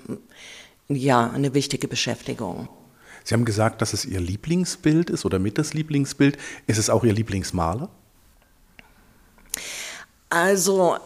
ja, 0.88 1.30
eine 1.30 1.54
wichtige 1.54 1.88
Beschäftigung. 1.88 2.68
Sie 3.26 3.34
haben 3.34 3.44
gesagt, 3.44 3.82
dass 3.82 3.92
es 3.92 4.06
Ihr 4.06 4.22
Lieblingsbild 4.22 5.10
ist 5.10 5.26
oder 5.26 5.40
mit 5.40 5.58
das 5.58 5.74
Lieblingsbild. 5.74 6.38
Ist 6.68 6.78
es 6.78 6.90
auch 6.90 7.04
Ihr 7.04 7.14
Lieblingsmaler? 7.14 7.90
Also 10.30 10.98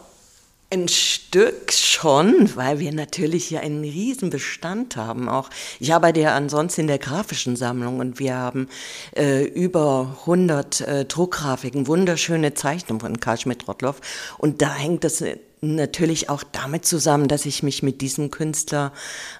ein 0.72 0.86
Stück 0.86 1.72
schon, 1.72 2.54
weil 2.54 2.78
wir 2.78 2.92
natürlich 2.92 3.46
hier 3.46 3.60
einen 3.62 3.82
riesen 3.82 4.30
Bestand 4.30 4.96
haben. 4.96 5.28
Auch 5.28 5.50
ich 5.80 5.92
arbeite 5.92 6.20
ja 6.20 6.36
ansonsten 6.36 6.82
in 6.82 6.86
der 6.86 6.98
grafischen 6.98 7.56
Sammlung 7.56 7.98
und 7.98 8.18
wir 8.20 8.36
haben 8.36 8.68
äh, 9.16 9.44
über 9.44 10.16
100 10.20 10.80
äh, 10.82 11.04
Druckgrafiken, 11.06 11.86
wunderschöne 11.86 12.54
Zeichnungen 12.54 13.00
von 13.00 13.18
Karl 13.18 13.38
Schmidt-Rottloff 13.38 14.00
und 14.38 14.62
da 14.62 14.74
hängt 14.74 15.02
das 15.02 15.24
natürlich 15.60 16.30
auch 16.30 16.42
damit 16.42 16.86
zusammen, 16.86 17.28
dass 17.28 17.46
ich 17.46 17.62
mich 17.62 17.82
mit 17.82 18.00
diesem 18.00 18.30
Künstler 18.30 18.92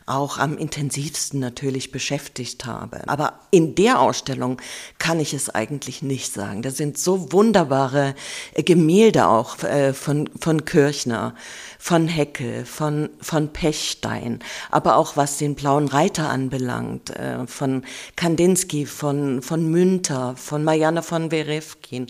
auch 0.06 0.38
am 0.38 0.58
intensivsten 0.58 1.40
natürlich 1.40 1.92
beschäftigt 1.92 2.66
habe. 2.66 3.08
Aber 3.08 3.40
in 3.50 3.74
der 3.74 4.00
Ausstellung 4.00 4.60
kann 4.98 5.20
ich 5.20 5.32
es 5.32 5.50
eigentlich 5.50 6.02
nicht 6.02 6.32
sagen. 6.32 6.62
Da 6.62 6.70
sind 6.70 6.98
so 6.98 7.32
wunderbare 7.32 8.14
Gemälde 8.54 9.28
auch 9.28 9.62
äh, 9.62 9.92
von, 9.94 10.28
von 10.38 10.64
Kirchner 10.64 11.34
von 11.82 12.08
Heckel, 12.08 12.66
von, 12.66 13.08
von 13.22 13.54
Pechstein, 13.54 14.40
aber 14.70 14.96
auch 14.96 15.16
was 15.16 15.38
den 15.38 15.54
Blauen 15.54 15.88
Reiter 15.88 16.28
anbelangt, 16.28 17.08
äh, 17.08 17.46
von 17.46 17.84
Kandinsky, 18.16 18.84
von, 18.84 19.40
von 19.40 19.66
Münter, 19.70 20.34
von 20.36 20.62
Marianne 20.62 21.02
von 21.02 21.30
Werewkin, 21.30 22.06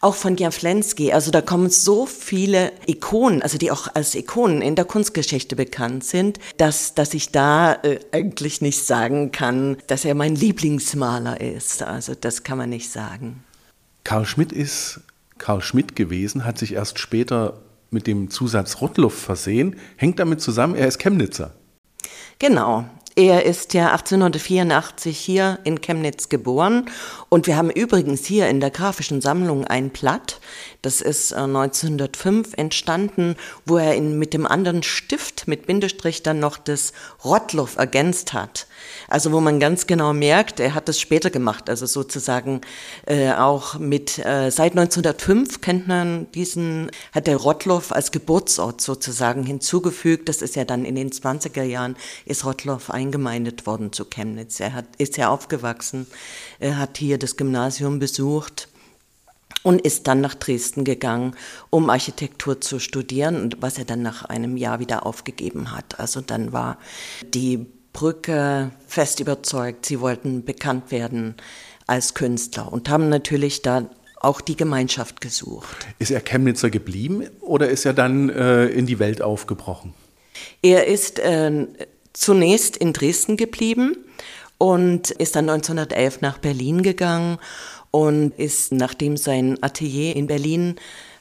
auch 0.00 0.14
von 0.14 0.36
Jaflensky. 0.36 1.12
Also 1.12 1.32
da 1.32 1.40
kommen 1.40 1.68
so 1.68 2.06
viele 2.06 2.70
Ikonen, 2.86 3.42
also 3.48 3.56
die 3.56 3.70
auch 3.70 3.88
als 3.94 4.14
Ikonen 4.14 4.60
in 4.60 4.76
der 4.76 4.84
Kunstgeschichte 4.84 5.56
bekannt 5.56 6.04
sind, 6.04 6.38
dass, 6.58 6.92
dass 6.92 7.14
ich 7.14 7.32
da 7.32 7.72
äh, 7.82 7.98
eigentlich 8.12 8.60
nicht 8.60 8.84
sagen 8.84 9.32
kann, 9.32 9.78
dass 9.86 10.04
er 10.04 10.14
mein 10.14 10.34
Lieblingsmaler 10.34 11.40
ist. 11.40 11.82
Also 11.82 12.14
das 12.14 12.42
kann 12.42 12.58
man 12.58 12.68
nicht 12.68 12.90
sagen. 12.90 13.42
Karl 14.04 14.26
Schmidt 14.26 14.52
ist 14.52 15.00
Karl 15.38 15.62
Schmidt 15.62 15.96
gewesen, 15.96 16.44
hat 16.44 16.58
sich 16.58 16.74
erst 16.74 16.98
später 16.98 17.62
mit 17.90 18.06
dem 18.06 18.28
Zusatz 18.28 18.82
Rottluff 18.82 19.18
versehen, 19.18 19.76
hängt 19.96 20.18
damit 20.18 20.42
zusammen, 20.42 20.74
er 20.74 20.86
ist 20.86 20.98
Chemnitzer. 20.98 21.54
Genau. 22.38 22.84
Er 23.18 23.46
ist 23.46 23.74
ja 23.74 23.90
1884 23.90 25.18
hier 25.18 25.58
in 25.64 25.80
Chemnitz 25.80 26.28
geboren 26.28 26.88
und 27.28 27.48
wir 27.48 27.56
haben 27.56 27.68
übrigens 27.68 28.24
hier 28.26 28.48
in 28.48 28.60
der 28.60 28.70
grafischen 28.70 29.20
Sammlung 29.20 29.64
ein 29.64 29.90
Blatt, 29.90 30.40
das 30.82 31.00
ist 31.00 31.32
1905 31.32 32.52
äh, 32.52 32.56
entstanden, 32.56 33.34
wo 33.66 33.78
er 33.78 33.96
in, 33.96 34.16
mit 34.16 34.32
dem 34.32 34.46
anderen 34.46 34.84
Stift 34.84 35.48
mit 35.48 35.66
Bindestrich 35.66 36.22
dann 36.22 36.38
noch 36.38 36.56
das 36.56 36.92
Rottluff 37.24 37.76
ergänzt 37.76 38.32
hat. 38.32 38.68
Also 39.08 39.32
wo 39.32 39.40
man 39.40 39.58
ganz 39.58 39.88
genau 39.88 40.12
merkt, 40.12 40.60
er 40.60 40.74
hat 40.74 40.88
das 40.88 41.00
später 41.00 41.30
gemacht, 41.30 41.68
also 41.68 41.86
sozusagen 41.86 42.60
äh, 43.06 43.32
auch 43.32 43.78
mit, 43.78 44.18
äh, 44.18 44.50
seit 44.50 44.72
1905 44.78 45.60
kennt 45.60 45.88
man 45.88 46.30
diesen, 46.32 46.92
hat 47.12 47.26
der 47.26 47.38
Rottloff 47.38 47.90
als 47.90 48.12
Geburtsort 48.12 48.80
sozusagen 48.80 49.44
hinzugefügt. 49.44 50.28
Das 50.28 50.42
ist 50.42 50.54
ja 50.54 50.64
dann 50.64 50.84
in 50.84 50.94
den 50.94 51.10
20er 51.10 51.64
Jahren, 51.64 51.96
ist 52.24 52.44
Rottloff 52.44 52.90
eingemeindet 52.90 53.66
worden 53.66 53.92
zu 53.92 54.04
Chemnitz. 54.04 54.60
Er 54.60 54.74
hat, 54.74 54.86
ist 54.98 55.16
ja 55.16 55.28
aufgewachsen, 55.28 56.06
er 56.60 56.78
hat 56.78 56.98
hier 56.98 57.18
das 57.18 57.36
Gymnasium 57.36 57.98
besucht 57.98 58.68
und 59.62 59.80
ist 59.80 60.06
dann 60.06 60.20
nach 60.20 60.34
Dresden 60.34 60.84
gegangen, 60.84 61.34
um 61.70 61.90
Architektur 61.90 62.60
zu 62.60 62.78
studieren, 62.78 63.54
was 63.60 63.78
er 63.78 63.84
dann 63.84 64.02
nach 64.02 64.24
einem 64.24 64.56
Jahr 64.56 64.80
wieder 64.80 65.04
aufgegeben 65.06 65.72
hat. 65.74 65.98
Also 65.98 66.20
dann 66.20 66.52
war 66.52 66.78
die 67.34 67.66
Brücke 67.92 68.70
fest 68.86 69.20
überzeugt, 69.20 69.86
sie 69.86 70.00
wollten 70.00 70.44
bekannt 70.44 70.90
werden 70.90 71.34
als 71.86 72.14
Künstler 72.14 72.72
und 72.72 72.88
haben 72.88 73.08
natürlich 73.08 73.62
da 73.62 73.88
auch 74.20 74.40
die 74.40 74.56
Gemeinschaft 74.56 75.20
gesucht. 75.20 75.86
Ist 75.98 76.10
er 76.10 76.20
Chemnitzer 76.20 76.70
geblieben 76.70 77.28
oder 77.40 77.68
ist 77.68 77.84
er 77.84 77.94
dann 77.94 78.28
äh, 78.30 78.66
in 78.66 78.86
die 78.86 78.98
Welt 78.98 79.22
aufgebrochen? 79.22 79.94
Er 80.62 80.86
ist 80.86 81.18
äh, 81.18 81.66
zunächst 82.12 82.76
in 82.76 82.92
Dresden 82.92 83.36
geblieben 83.36 83.96
und 84.58 85.10
ist 85.12 85.36
dann 85.36 85.48
1911 85.48 86.20
nach 86.20 86.38
Berlin 86.38 86.82
gegangen 86.82 87.38
und 87.90 88.30
ist, 88.38 88.72
nachdem 88.72 89.16
sein 89.16 89.58
Atelier 89.62 90.16
in 90.16 90.26
Berlin 90.26 90.76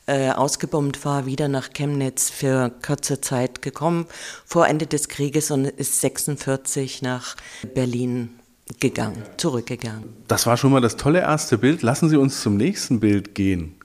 äh, 0.08 0.32
ausgebombt 0.32 1.04
war, 1.06 1.26
wieder 1.26 1.48
nach 1.48 1.74
Chemnitz 1.74 2.30
für 2.30 2.72
kurze 2.86 3.22
Zeit 3.22 3.62
gekommen, 3.62 4.06
vor 4.46 4.68
Ende 4.68 4.88
des 4.88 5.10
Krieges 5.10 5.52
und 5.52 5.66
ist 5.66 6.00
46 6.02 7.02
nach 7.02 7.36
Berlin 7.74 8.40
gegangen, 8.80 9.24
zurückgegangen. 9.38 10.04
Das 10.28 10.46
war 10.46 10.58
schon 10.58 10.72
mal 10.72 10.82
das 10.82 10.98
tolle 10.98 11.20
erste 11.20 11.58
Bild. 11.58 11.82
Lassen 11.82 12.10
Sie 12.10 12.18
uns 12.18 12.42
zum 12.42 12.58
nächsten 12.58 13.00
Bild 13.00 13.36
gehen. 13.36 13.76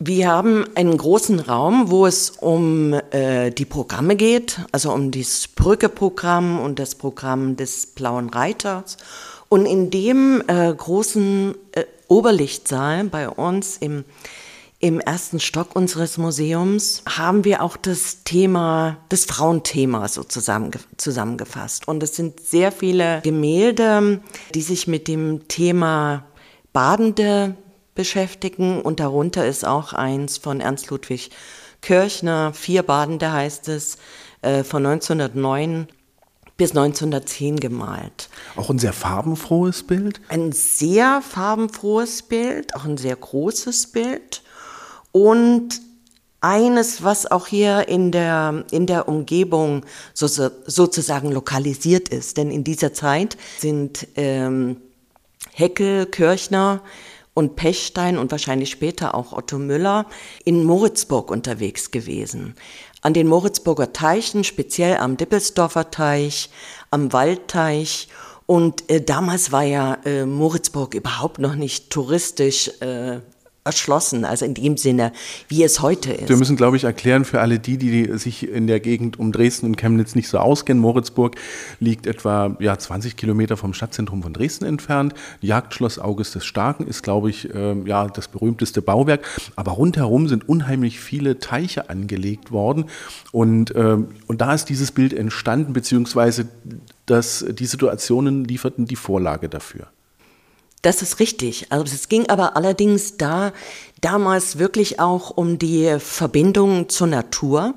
Wir 0.00 0.28
haben 0.28 0.64
einen 0.76 0.96
großen 0.96 1.40
Raum, 1.40 1.90
wo 1.90 2.06
es 2.06 2.30
um 2.30 2.92
äh, 3.10 3.50
die 3.50 3.64
Programme 3.64 4.14
geht, 4.14 4.60
also 4.70 4.92
um 4.92 5.10
das 5.10 5.48
Brücke-Programm 5.48 6.60
und 6.60 6.78
das 6.78 6.94
Programm 6.94 7.56
des 7.56 7.86
Blauen 7.86 8.30
Reiters. 8.30 8.96
Und 9.48 9.66
in 9.66 9.90
dem 9.90 10.40
äh, 10.46 10.72
großen 10.72 11.56
äh, 11.72 11.84
Oberlichtsaal 12.08 13.04
bei 13.04 13.28
uns 13.28 13.76
im 13.76 14.04
im 14.80 15.00
ersten 15.00 15.40
Stock 15.40 15.74
unseres 15.74 16.18
Museums 16.18 17.02
haben 17.08 17.44
wir 17.44 17.62
auch 17.64 17.76
das 17.76 18.22
Thema, 18.22 18.98
das 19.08 19.24
Frauenthema 19.24 20.06
so 20.06 20.22
zusammengefasst. 20.22 21.88
Und 21.88 22.00
es 22.02 22.14
sind 22.14 22.38
sehr 22.38 22.70
viele 22.70 23.20
Gemälde, 23.22 24.20
die 24.54 24.62
sich 24.62 24.86
mit 24.86 25.08
dem 25.08 25.48
Thema 25.48 26.26
Badende 26.72 27.56
beschäftigen. 27.96 28.80
Und 28.80 29.00
darunter 29.00 29.46
ist 29.46 29.66
auch 29.66 29.92
eins 29.92 30.38
von 30.38 30.60
Ernst 30.60 30.90
Ludwig 30.90 31.30
Kirchner, 31.80 32.52
Vier 32.54 32.84
Badende 32.84 33.32
heißt 33.32 33.68
es, 33.68 33.98
äh, 34.42 34.62
von 34.62 34.86
1909 34.86 35.88
bis 36.58 36.72
1910 36.72 37.60
gemalt. 37.60 38.28
Auch 38.56 38.68
ein 38.68 38.78
sehr 38.78 38.92
farbenfrohes 38.92 39.84
Bild? 39.84 40.20
Ein 40.28 40.52
sehr 40.52 41.22
farbenfrohes 41.22 42.22
Bild, 42.22 42.74
auch 42.74 42.84
ein 42.84 42.98
sehr 42.98 43.16
großes 43.16 43.92
Bild. 43.92 44.42
Und 45.12 45.80
eines, 46.40 47.02
was 47.02 47.30
auch 47.30 47.46
hier 47.46 47.88
in 47.88 48.12
der, 48.12 48.64
in 48.70 48.86
der 48.86 49.08
Umgebung 49.08 49.84
so, 50.12 50.26
sozusagen 50.26 51.32
lokalisiert 51.32 52.08
ist. 52.10 52.36
Denn 52.36 52.50
in 52.50 52.64
dieser 52.64 52.92
Zeit 52.92 53.36
sind 53.58 54.06
ähm, 54.16 54.76
Heckel, 55.52 56.06
Kirchner 56.06 56.82
und 57.38 57.54
Pechstein 57.54 58.18
und 58.18 58.32
wahrscheinlich 58.32 58.68
später 58.68 59.14
auch 59.14 59.32
Otto 59.32 59.58
Müller 59.58 60.06
in 60.44 60.64
Moritzburg 60.64 61.30
unterwegs 61.30 61.92
gewesen. 61.92 62.56
An 63.00 63.14
den 63.14 63.28
Moritzburger 63.28 63.92
Teichen, 63.92 64.42
speziell 64.42 64.96
am 64.96 65.16
Dippelsdorfer 65.16 65.92
Teich, 65.92 66.50
am 66.90 67.12
Waldteich 67.12 68.08
und 68.46 68.90
äh, 68.90 69.00
damals 69.00 69.52
war 69.52 69.62
ja 69.62 69.98
äh, 70.04 70.26
Moritzburg 70.26 70.94
überhaupt 70.94 71.38
noch 71.38 71.54
nicht 71.54 71.90
touristisch 71.90 72.72
äh, 72.80 73.20
erschlossen, 73.68 74.24
also 74.24 74.46
in 74.46 74.54
dem 74.54 74.78
Sinne, 74.78 75.12
wie 75.48 75.62
es 75.62 75.82
heute 75.82 76.10
ist. 76.10 76.30
Wir 76.30 76.38
müssen, 76.38 76.56
glaube 76.56 76.78
ich, 76.78 76.84
erklären 76.84 77.26
für 77.26 77.42
alle 77.42 77.58
die, 77.58 77.76
die 77.76 78.16
sich 78.18 78.48
in 78.48 78.66
der 78.66 78.80
Gegend 78.80 79.18
um 79.18 79.30
Dresden 79.30 79.66
und 79.66 79.76
Chemnitz 79.76 80.14
nicht 80.14 80.28
so 80.28 80.38
auskennen. 80.38 80.80
Moritzburg 80.80 81.36
liegt 81.78 82.06
etwa 82.06 82.56
ja, 82.60 82.78
20 82.78 83.16
Kilometer 83.16 83.58
vom 83.58 83.74
Stadtzentrum 83.74 84.22
von 84.22 84.32
Dresden 84.32 84.64
entfernt. 84.64 85.12
Jagdschloss 85.42 85.98
August 85.98 86.34
des 86.34 86.46
Starken 86.46 86.86
ist, 86.86 87.02
glaube 87.02 87.28
ich, 87.28 87.54
äh, 87.54 87.74
ja, 87.84 88.06
das 88.06 88.28
berühmteste 88.28 88.80
Bauwerk. 88.80 89.26
Aber 89.54 89.72
rundherum 89.72 90.28
sind 90.28 90.48
unheimlich 90.48 90.98
viele 90.98 91.38
Teiche 91.38 91.90
angelegt 91.90 92.50
worden. 92.50 92.86
Und, 93.32 93.74
äh, 93.74 93.98
und 94.26 94.40
da 94.40 94.54
ist 94.54 94.70
dieses 94.70 94.92
Bild 94.92 95.12
entstanden, 95.12 95.74
beziehungsweise 95.74 96.48
dass 97.04 97.44
die 97.50 97.66
Situationen 97.66 98.44
lieferten 98.44 98.86
die 98.86 98.96
Vorlage 98.96 99.50
dafür. 99.50 99.88
Das 100.82 101.02
ist 101.02 101.18
richtig. 101.18 101.66
Also 101.70 101.92
es 101.92 102.08
ging 102.08 102.28
aber 102.28 102.56
allerdings 102.56 103.16
da 103.16 103.52
damals 104.00 104.58
wirklich 104.58 105.00
auch 105.00 105.30
um 105.30 105.58
die 105.58 105.96
Verbindung 105.98 106.88
zur 106.88 107.08
Natur. 107.08 107.74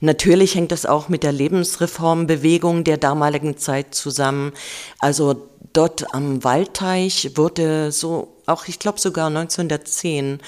Natürlich 0.00 0.54
hängt 0.54 0.70
das 0.70 0.86
auch 0.86 1.08
mit 1.08 1.24
der 1.24 1.32
Lebensreformbewegung 1.32 2.84
der 2.84 2.96
damaligen 2.96 3.58
Zeit 3.58 3.94
zusammen. 3.94 4.52
Also 5.00 5.48
dort 5.72 6.14
am 6.14 6.44
Waldteich 6.44 7.32
wurde 7.36 7.90
so 7.90 8.30
auch 8.46 8.68
ich 8.68 8.78
glaube 8.78 9.00
sogar 9.00 9.28
1910 9.28 10.38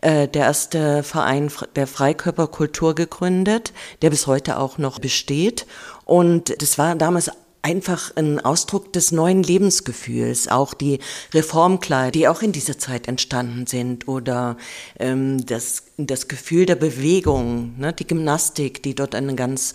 äh, 0.00 0.26
der 0.26 0.46
erste 0.46 1.02
Verein 1.02 1.50
der 1.76 1.86
Freikörperkultur 1.86 2.94
gegründet, 2.94 3.72
der 4.00 4.10
bis 4.10 4.26
heute 4.26 4.58
auch 4.58 4.78
noch 4.78 4.98
besteht. 4.98 5.66
Und 6.04 6.60
das 6.62 6.78
war 6.78 6.94
damals 6.94 7.30
einfach 7.62 8.10
ein 8.16 8.40
Ausdruck 8.40 8.92
des 8.92 9.12
neuen 9.12 9.42
Lebensgefühls, 9.42 10.48
auch 10.48 10.74
die 10.74 10.98
Reformkleider, 11.32 12.10
die 12.10 12.26
auch 12.26 12.42
in 12.42 12.50
dieser 12.50 12.76
Zeit 12.76 13.06
entstanden 13.06 13.66
sind. 13.68 14.08
Oder 14.08 14.56
ähm, 14.98 15.46
das, 15.46 15.84
das 15.96 16.26
Gefühl 16.26 16.66
der 16.66 16.74
Bewegung, 16.74 17.78
ne, 17.78 17.92
die 17.92 18.06
Gymnastik, 18.06 18.82
die 18.82 18.96
dort 18.96 19.14
eine 19.14 19.36
ganz 19.36 19.74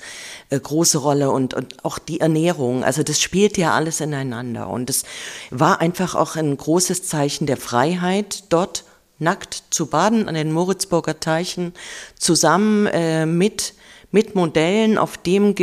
äh, 0.49 0.59
große 0.59 0.97
Rolle 0.97 1.31
und, 1.31 1.53
und 1.53 1.85
auch 1.85 1.97
die 1.97 2.19
Ernährung, 2.19 2.83
also 2.83 3.03
das 3.03 3.21
spielt 3.21 3.57
ja 3.57 3.73
alles 3.73 4.01
ineinander. 4.01 4.67
Und 4.69 4.89
es 4.89 5.03
war 5.49 5.79
einfach 5.79 6.13
auch 6.13 6.35
ein 6.35 6.57
großes 6.57 7.03
Zeichen 7.03 7.47
der 7.47 7.57
Freiheit 7.57 8.43
dort 8.49 8.83
nackt 9.19 9.63
zu 9.71 9.87
baden 9.87 10.27
an 10.27 10.35
den 10.35 10.51
Moritzburger 10.51 11.19
Teichen 11.19 11.73
zusammen 12.19 12.85
äh, 12.87 13.25
mit 13.25 13.73
mit 14.11 14.35
Modellen. 14.35 14.97
Auf 14.97 15.17
dem, 15.17 15.55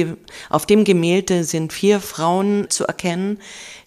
auf 0.50 0.66
dem 0.66 0.84
Gemälde 0.84 1.44
sind 1.44 1.72
vier 1.72 2.00
Frauen 2.00 2.66
zu 2.68 2.84
erkennen. 2.84 3.38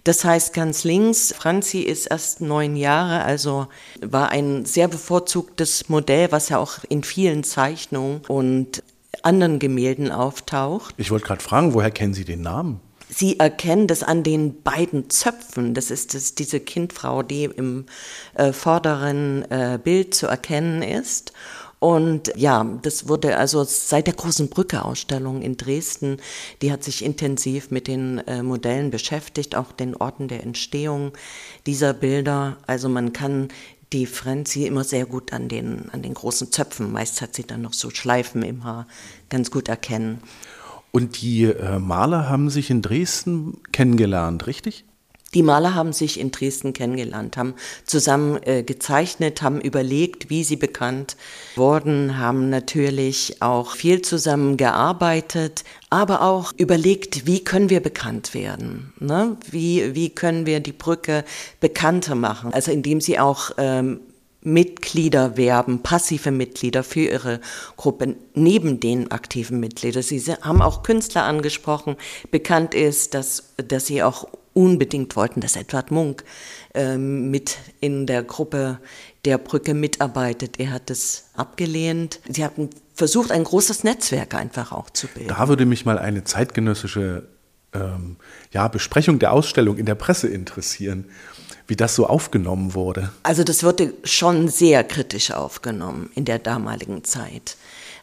Das 0.04 0.24
heißt 0.24 0.54
ganz 0.54 0.84
links, 0.84 1.34
Franzi 1.38 1.82
ist 1.82 2.06
erst 2.06 2.40
neun 2.40 2.78
Jahre, 2.78 3.24
also 3.24 3.68
war 4.02 4.30
ein 4.30 4.64
sehr 4.64 4.88
bevorzugtes 4.88 5.90
Modell, 5.90 6.32
was 6.32 6.48
ja 6.48 6.60
auch 6.60 6.80
in 6.88 7.04
vielen 7.04 7.44
Zeichnungen 7.44 8.22
und 8.30 8.84
anderen 9.24 9.60
Gemälden 9.60 10.12
auftaucht. 10.12 10.96
Ich 10.98 11.12
wollte 11.12 11.26
gerade 11.26 11.44
fragen, 11.44 11.74
woher 11.74 11.92
kennen 11.92 12.14
Sie 12.14 12.24
den 12.24 12.42
Namen? 12.42 12.80
Sie 13.10 13.40
erkennen 13.40 13.88
das 13.88 14.04
an 14.04 14.24
den 14.24 14.62
beiden 14.64 15.10
Zöpfen. 15.10 15.74
Das 15.74 15.92
ist 15.92 16.14
das, 16.14 16.36
diese 16.36 16.60
Kindfrau, 16.60 17.24
die 17.24 17.46
im 17.46 17.86
äh, 18.36 18.52
vorderen 18.52 19.50
äh, 19.50 19.80
Bild 19.82 20.14
zu 20.14 20.28
erkennen 20.28 20.82
ist. 20.82 21.32
Und 21.80 22.32
ja, 22.36 22.66
das 22.82 23.08
wurde 23.08 23.38
also 23.38 23.64
seit 23.64 24.08
der 24.08 24.16
großen 24.16 24.50
Brücke-Ausstellung 24.50 25.44
in 25.44 25.58
Dresden, 25.58 26.18
die 26.62 26.72
hat 26.72 26.84
sich 26.84 27.06
intensiv 27.06 27.70
mit 27.70 27.88
den 27.88 28.18
äh, 28.20 28.42
Modellen 28.42 28.90
beschäftigt, 28.90 29.56
auch 29.56 29.72
den 29.72 29.96
Orten 29.96 30.28
der 30.28 30.44
Entstehung 30.44 31.12
dieser 31.68 31.94
Bilder. 31.94 32.58
Also 32.66 32.90
man 32.90 33.14
kann 33.14 33.50
die 33.94 34.08
Frenzy 34.08 34.66
immer 34.66 34.84
sehr 34.84 35.06
gut 35.06 35.32
an 35.34 35.50
den, 35.50 35.90
an 35.92 36.02
den 36.02 36.16
großen 36.16 36.52
Zöpfen, 36.52 36.92
meist 36.92 37.22
hat 37.22 37.36
sie 37.36 37.44
dann 37.44 37.62
noch 37.62 37.74
so 37.74 37.90
Schleifen 37.90 38.42
im 38.42 38.64
Haar, 38.64 38.88
ganz 39.30 39.52
gut 39.52 39.70
erkennen. 39.70 40.20
Und 40.92 41.22
die 41.22 41.44
äh, 41.44 41.78
Maler 41.78 42.28
haben 42.28 42.50
sich 42.50 42.72
in 42.72 42.82
Dresden 42.82 43.60
kennengelernt, 43.72 44.48
richtig? 44.48 44.84
Die 45.38 45.44
Maler 45.44 45.76
haben 45.76 45.94
sich 45.94 46.20
in 46.20 46.32
Dresden 46.32 46.74
kennengelernt, 46.74 47.38
haben 47.38 47.54
zusammen 47.86 48.42
äh, 48.42 48.64
gezeichnet, 48.64 49.44
haben 49.44 49.62
überlegt, 49.62 50.32
wie 50.32 50.44
sie 50.44 50.56
bekannt 50.56 51.16
wurden, 51.56 52.18
haben 52.18 52.50
natürlich 52.50 53.40
auch 53.40 53.76
viel 53.76 54.02
zusammen 54.02 54.58
gearbeitet, 54.58 55.64
aber 55.92 56.24
auch 56.24 56.54
überlegt, 56.58 57.28
wie 57.28 57.44
können 57.44 57.70
wir 57.70 57.82
bekannt 57.82 58.34
werden? 58.34 58.94
Ne? 59.00 59.38
Wie, 59.52 59.94
wie 59.94 60.10
können 60.10 60.48
wir 60.48 60.60
die 60.60 60.72
Brücke 60.72 61.24
bekannter 61.60 62.16
machen? 62.16 62.52
Also 62.52 62.72
indem 62.72 63.00
sie 63.00 63.20
auch 63.20 63.52
ähm, 63.60 64.00
Mitglieder 64.42 65.38
werben, 65.38 65.84
passive 65.84 66.32
Mitglieder 66.32 66.84
für 66.84 67.02
ihre 67.02 67.42
Gruppe 67.76 68.16
neben 68.34 68.80
den 68.80 69.12
aktiven 69.12 69.60
Mitgliedern. 69.60 70.02
Sie 70.02 70.20
haben 70.20 70.64
auch 70.64 70.82
Künstler 70.82 71.26
angesprochen. 71.26 71.96
Bekannt 72.32 72.74
ist, 72.74 73.14
dass, 73.14 73.54
dass 73.58 73.86
sie 73.86 74.02
auch 74.02 74.28
unbedingt 74.58 75.16
wollten, 75.16 75.40
dass 75.40 75.56
Edward 75.56 75.92
Munk 75.92 76.24
äh, 76.74 76.98
mit 76.98 77.58
in 77.80 78.08
der 78.08 78.24
Gruppe 78.24 78.80
der 79.24 79.38
Brücke 79.38 79.76
mitarbeitet. 79.76 80.60
Er 80.60 80.72
hat 80.72 80.90
es 80.90 81.30
abgelehnt. 81.36 82.20
Sie 82.28 82.44
hatten 82.44 82.72
versucht, 82.96 83.32
ein 83.32 83.44
großes 83.44 83.84
Netzwerk 83.84 84.34
einfach 84.34 84.72
auch 84.72 84.90
zu 84.90 85.08
bilden. 85.08 85.30
Da 85.30 85.48
würde 85.48 85.68
mich 85.68 85.86
mal 85.86 86.00
eine 86.00 86.24
zeitgenössische 86.24 87.28
ähm, 87.74 88.16
ja, 88.52 88.68
Besprechung 88.68 89.20
der 89.20 89.32
Ausstellung 89.32 89.78
in 89.78 89.86
der 89.86 89.96
Presse 89.96 90.28
interessieren, 90.28 91.06
wie 91.68 91.76
das 91.76 91.94
so 91.94 92.08
aufgenommen 92.08 92.74
wurde. 92.74 93.12
Also 93.22 93.44
das 93.44 93.64
wurde 93.64 93.94
schon 94.06 94.48
sehr 94.48 94.84
kritisch 94.84 95.32
aufgenommen 95.32 96.10
in 96.16 96.26
der 96.26 96.40
damaligen 96.40 97.04
Zeit. 97.04 97.58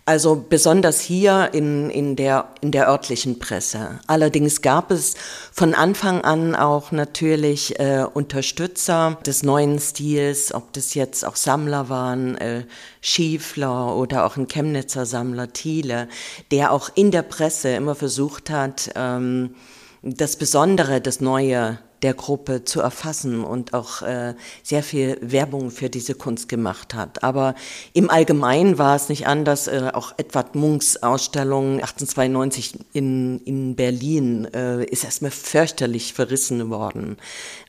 Also 0.07 0.45
besonders 0.49 1.01
hier 1.01 1.49
in, 1.55 1.89
in, 1.89 2.15
der, 2.15 2.49
in 2.61 2.73
der 2.73 2.89
örtlichen 2.89 3.39
Presse. 3.39 4.01
Allerdings 4.07 4.61
gab 4.61 4.91
es 4.91 5.15
von 5.51 5.73
Anfang 5.73 6.21
an 6.21 6.55
auch 6.55 6.93
natürlich 6.93 7.81
äh, 7.81 8.05
Unterstützer 8.13 9.17
des 9.25 9.43
neuen 9.43 9.79
Stils, 9.79 10.53
ob 10.53 10.75
das 10.75 10.93
jetzt 10.93 11.25
auch 11.25 11.37
Sammler 11.37 11.89
waren, 11.89 12.37
äh, 12.37 12.65
Schiefler 13.01 13.97
oder 13.97 14.27
auch 14.27 14.37
ein 14.37 14.47
Chemnitzer 14.47 15.07
Sammler 15.07 15.55
Thiele, 15.55 16.09
der 16.51 16.73
auch 16.73 16.91
in 16.95 17.11
der 17.11 17.23
Presse 17.23 17.71
immer 17.71 17.95
versucht 17.95 18.51
hat, 18.51 18.91
ähm, 18.97 19.55
das 20.03 20.37
Besondere, 20.37 21.01
das 21.01 21.23
Neue 21.23 21.79
der 22.05 22.13
Gruppe 22.13 22.65
zu 22.65 22.83
erfassen 22.83 23.43
und 23.45 23.73
auch 23.73 24.03
äh, 24.03 24.35
sehr 24.63 24.83
viel 24.83 25.17
Werbung 25.23 25.71
für 25.71 25.89
diese 25.89 26.15
Kunst 26.15 26.51
gemacht 26.51 26.93
hat. 26.93 27.25
Aber 27.25 27.55
im 27.95 28.11
Allgemeinen 28.11 28.77
war 28.77 28.95
es 28.95 29.09
nicht 29.09 29.27
anders. 29.27 29.69
Äh, 29.69 29.91
auch 29.95 30.13
Edward 30.19 30.55
Munks 30.55 30.99
Ausstellung 30.99 31.77
1892 31.81 32.75
in, 32.93 33.39
in 33.47 33.75
Berlin 33.75 34.47
äh, 34.53 34.85
ist 34.85 35.05
erstmal 35.05 35.31
fürchterlich 35.31 36.13
verrissen 36.13 36.69
worden. 36.69 37.17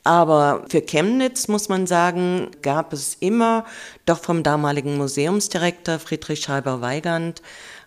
Aber 0.04 0.66
für 0.68 0.82
Chemnitz, 0.82 1.48
muss 1.48 1.70
man 1.70 1.88
sagen, 1.88 2.52
gab 2.62 2.92
es 2.92 3.16
immer 3.22 3.64
doch 4.06 4.20
vom 4.20 4.44
damaligen 4.44 4.98
Museumsdirektor 4.98 5.98
Friedrich 5.98 6.42
Schreiber-Weigand 6.42 7.42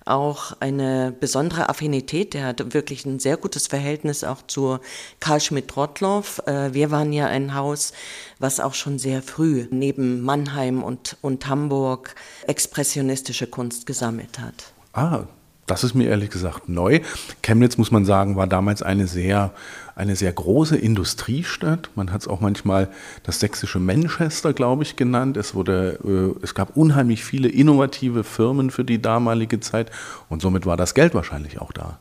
auch 0.09 0.53
eine 0.61 1.15
besondere 1.19 1.69
Affinität. 1.69 2.35
Er 2.35 2.47
hatte 2.47 2.75
wirklich 2.75 3.05
ein 3.07 3.19
sehr 3.19 3.37
gutes 3.37 3.67
Verhältnis 3.67 4.25
auch 4.25 4.43
zu 4.47 4.79
Karl 5.21 5.41
Schmidt-Rottloff. 5.41 6.43
Äh, 6.47 6.75
wir 6.75 6.91
waren 6.91 7.13
ja 7.13 7.27
ein 7.27 7.55
Haus, 7.55 7.93
was 8.39 8.61
auch 8.61 8.75
schon 8.75 8.99
sehr 8.99 9.23
früh 9.23 9.67
neben 9.71 10.23
Mannheim 10.23 10.83
und, 10.83 11.17
und 11.23 11.47
Hamburg 11.49 12.15
expressionistische 12.47 13.47
Kunst 13.47 13.87
gesammelt 13.87 14.39
hat. 14.39 14.73
Ah, 14.93 15.27
das 15.71 15.85
ist 15.85 15.95
mir 15.95 16.09
ehrlich 16.09 16.31
gesagt 16.31 16.69
neu. 16.69 17.01
Chemnitz, 17.43 17.79
muss 17.79 17.91
man 17.91 18.05
sagen, 18.05 18.37
war 18.37 18.47
damals 18.47 18.83
eine 18.83 19.07
sehr, 19.07 19.53
eine 19.95 20.17
sehr 20.17 20.33
große 20.33 20.77
Industriestadt. 20.77 21.91
Man 21.95 22.13
hat 22.13 22.23
es 22.23 22.29
auch 22.29 22.41
manchmal 22.41 22.89
das 23.23 23.41
sächsische 23.41 23.79
Manchester, 23.79 24.53
glaube 24.53 24.83
ich, 24.83 24.97
genannt. 24.97 25.37
Es, 25.37 25.55
wurde, 25.55 25.99
äh, 26.05 26.45
es 26.45 26.55
gab 26.55 26.77
unheimlich 26.77 27.25
viele 27.25 27.49
innovative 27.49 28.25
Firmen 28.25 28.71
für 28.71 28.85
die 28.85 29.01
damalige 29.01 29.61
Zeit 29.61 29.91
und 30.29 30.43
somit 30.43 30.67
war 30.67 30.77
das 30.77 30.95
Geld 30.95 31.15
wahrscheinlich 31.15 31.61
auch 31.61 31.73
da. 31.73 31.99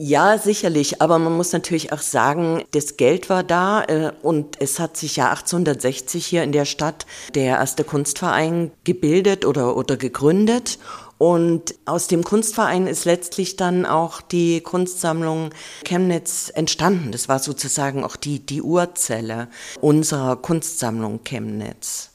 Ja, 0.00 0.38
sicherlich, 0.38 1.02
aber 1.02 1.18
man 1.18 1.36
muss 1.36 1.52
natürlich 1.52 1.92
auch 1.92 2.00
sagen, 2.00 2.62
das 2.70 2.96
Geld 2.96 3.28
war 3.28 3.42
da 3.42 3.82
äh, 3.82 4.12
und 4.22 4.60
es 4.60 4.78
hat 4.78 4.96
sich 4.96 5.16
ja 5.16 5.30
1860 5.30 6.24
hier 6.24 6.44
in 6.44 6.52
der 6.52 6.66
Stadt 6.66 7.04
der 7.34 7.56
erste 7.56 7.82
Kunstverein 7.82 8.70
gebildet 8.84 9.44
oder, 9.44 9.76
oder 9.76 9.96
gegründet 9.96 10.78
Und 11.18 11.74
aus 11.84 12.06
dem 12.06 12.22
Kunstverein 12.22 12.86
ist 12.86 13.06
letztlich 13.06 13.56
dann 13.56 13.86
auch 13.86 14.20
die 14.20 14.60
Kunstsammlung 14.60 15.50
Chemnitz 15.84 16.52
entstanden. 16.54 17.10
Das 17.10 17.28
war 17.28 17.40
sozusagen 17.40 18.04
auch 18.04 18.14
die, 18.14 18.38
die 18.38 18.62
Urzelle 18.62 19.48
unserer 19.80 20.36
Kunstsammlung 20.36 21.24
Chemnitz. 21.24 22.12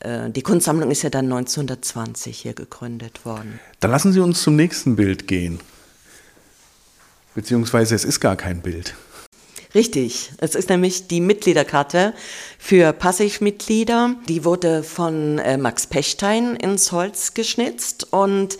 Äh, 0.00 0.30
die 0.30 0.42
Kunstsammlung 0.42 0.90
ist 0.90 1.02
ja 1.02 1.10
dann 1.10 1.26
1920 1.26 2.38
hier 2.38 2.54
gegründet 2.54 3.26
worden. 3.26 3.60
Dann 3.80 3.90
lassen 3.90 4.14
Sie 4.14 4.20
uns 4.20 4.42
zum 4.42 4.56
nächsten 4.56 4.96
Bild 4.96 5.28
gehen. 5.28 5.60
Beziehungsweise 7.36 7.94
es 7.94 8.06
ist 8.06 8.18
gar 8.20 8.34
kein 8.34 8.62
Bild. 8.62 8.94
Richtig, 9.74 10.32
es 10.38 10.54
ist 10.54 10.70
nämlich 10.70 11.06
die 11.06 11.20
Mitgliederkarte 11.20 12.14
für 12.58 12.94
Passivmitglieder. 12.94 14.16
Die 14.26 14.46
wurde 14.46 14.82
von 14.82 15.38
äh, 15.38 15.58
Max 15.58 15.86
Pechtein 15.86 16.56
ins 16.56 16.92
Holz 16.92 17.34
geschnitzt 17.34 18.10
und 18.10 18.56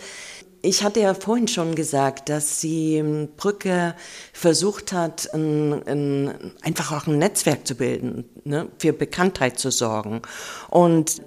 ich 0.61 0.83
hatte 0.83 0.99
ja 0.99 1.15
vorhin 1.15 1.47
schon 1.47 1.73
gesagt, 1.73 2.29
dass 2.29 2.59
die 2.59 3.27
Brücke 3.35 3.95
versucht 4.31 4.93
hat, 4.93 5.33
ein, 5.33 5.81
ein, 5.87 6.53
einfach 6.61 6.91
auch 6.91 7.07
ein 7.07 7.17
Netzwerk 7.17 7.65
zu 7.65 7.73
bilden, 7.73 8.25
ne, 8.43 8.67
für 8.77 8.93
Bekanntheit 8.93 9.57
zu 9.57 9.71
sorgen. 9.71 10.21
Und 10.69 11.21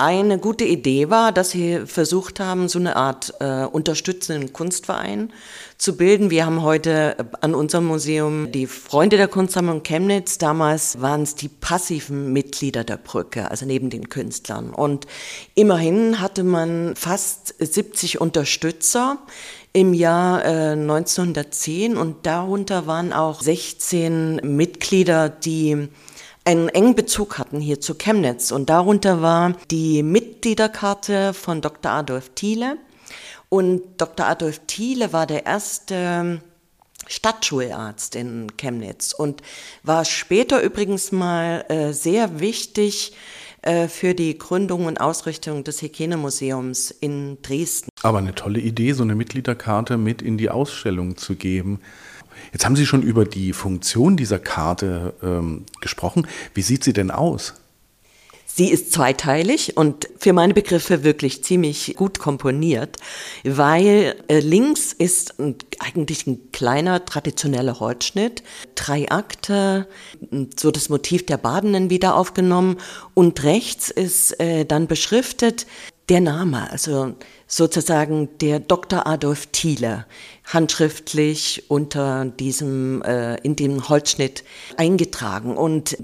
eine 0.00 0.38
gute 0.38 0.64
Idee 0.64 1.10
war, 1.10 1.30
dass 1.30 1.50
sie 1.50 1.82
versucht 1.84 2.40
haben, 2.40 2.68
so 2.68 2.78
eine 2.78 2.96
Art 2.96 3.34
äh, 3.38 3.64
unterstützenden 3.64 4.52
Kunstverein 4.52 5.30
zu 5.76 5.96
bilden. 5.96 6.30
Wir 6.30 6.46
haben 6.46 6.62
heute 6.62 7.16
an 7.42 7.54
unserem 7.54 7.84
Museum 7.84 8.50
die 8.50 8.66
Freunde 8.66 9.18
der 9.18 9.28
Kunstsammlung 9.28 9.82
Chemnitz. 9.82 10.38
Damals 10.38 11.02
waren 11.02 11.22
es 11.22 11.34
die 11.34 11.48
passiven 11.48 12.32
Mitglieder 12.32 12.82
der 12.82 12.96
Brücke, 12.96 13.50
also 13.50 13.66
neben 13.66 13.90
den 13.90 14.08
Künstlern. 14.08 14.70
Und 14.70 15.06
immerhin 15.54 16.20
hatte 16.20 16.44
man 16.44 16.96
fast 16.96 17.54
70 17.58 18.22
Unterstützer 18.22 19.18
im 19.74 19.92
Jahr 19.92 20.44
äh, 20.44 20.72
1910 20.72 21.98
und 21.98 22.24
darunter 22.24 22.86
waren 22.86 23.12
auch 23.12 23.42
16 23.42 24.36
Mitglieder, 24.44 25.28
die 25.28 25.88
einen 26.44 26.68
engen 26.68 26.94
Bezug 26.94 27.38
hatten 27.38 27.60
hier 27.60 27.80
zu 27.80 27.94
Chemnitz. 27.94 28.50
Und 28.50 28.70
darunter 28.70 29.22
war 29.22 29.54
die 29.70 30.02
Mitgliederkarte 30.02 31.34
von 31.34 31.60
Dr. 31.60 31.92
Adolf 31.92 32.30
Thiele. 32.34 32.76
Und 33.48 33.82
Dr. 33.98 34.26
Adolf 34.26 34.60
Thiele 34.66 35.12
war 35.12 35.26
der 35.26 35.44
erste 35.46 36.40
Stadtschularzt 37.06 38.14
in 38.14 38.56
Chemnitz 38.56 39.12
und 39.12 39.42
war 39.82 40.04
später 40.04 40.62
übrigens 40.62 41.10
mal 41.10 41.64
äh, 41.68 41.92
sehr 41.92 42.38
wichtig 42.38 43.14
äh, 43.62 43.88
für 43.88 44.14
die 44.14 44.38
Gründung 44.38 44.86
und 44.86 45.00
Ausrichtung 45.00 45.64
des 45.64 45.82
Hygienemuseums 45.82 46.90
in 46.92 47.42
Dresden. 47.42 47.88
Aber 48.02 48.18
eine 48.18 48.34
tolle 48.34 48.60
Idee, 48.60 48.92
so 48.92 49.02
eine 49.02 49.16
Mitgliederkarte 49.16 49.96
mit 49.96 50.22
in 50.22 50.38
die 50.38 50.50
Ausstellung 50.50 51.16
zu 51.16 51.34
geben. 51.34 51.80
Jetzt 52.52 52.64
haben 52.64 52.76
Sie 52.76 52.86
schon 52.86 53.02
über 53.02 53.24
die 53.24 53.52
Funktion 53.52 54.16
dieser 54.16 54.38
Karte 54.38 55.14
ähm, 55.22 55.64
gesprochen. 55.80 56.26
Wie 56.54 56.62
sieht 56.62 56.84
sie 56.84 56.92
denn 56.92 57.10
aus? 57.10 57.54
Sie 58.52 58.68
ist 58.68 58.92
zweiteilig 58.92 59.76
und 59.76 60.08
für 60.18 60.32
meine 60.32 60.54
Begriffe 60.54 61.04
wirklich 61.04 61.44
ziemlich 61.44 61.94
gut 61.96 62.18
komponiert, 62.18 62.96
weil 63.44 64.16
äh, 64.26 64.40
links 64.40 64.92
ist 64.92 65.36
eigentlich 65.78 66.26
ein 66.26 66.50
kleiner 66.50 67.04
traditioneller 67.04 67.78
Holzschnitt, 67.78 68.42
drei 68.74 69.08
Akte, 69.08 69.86
so 70.58 70.72
das 70.72 70.88
Motiv 70.88 71.24
der 71.26 71.36
Badenden 71.36 71.90
wieder 71.90 72.16
aufgenommen 72.16 72.78
und 73.14 73.44
rechts 73.44 73.88
ist 73.88 74.38
äh, 74.40 74.64
dann 74.64 74.88
beschriftet 74.88 75.66
der 76.08 76.20
Name, 76.20 76.68
also 76.72 77.14
sozusagen 77.50 78.28
der 78.38 78.60
Dr. 78.60 79.06
Adolf 79.06 79.48
Thiele, 79.48 80.06
handschriftlich 80.44 81.64
unter 81.68 82.24
diesem, 82.24 83.02
äh, 83.02 83.36
in 83.42 83.56
dem 83.56 83.88
Holzschnitt 83.88 84.44
eingetragen. 84.76 85.56
Und 85.56 85.98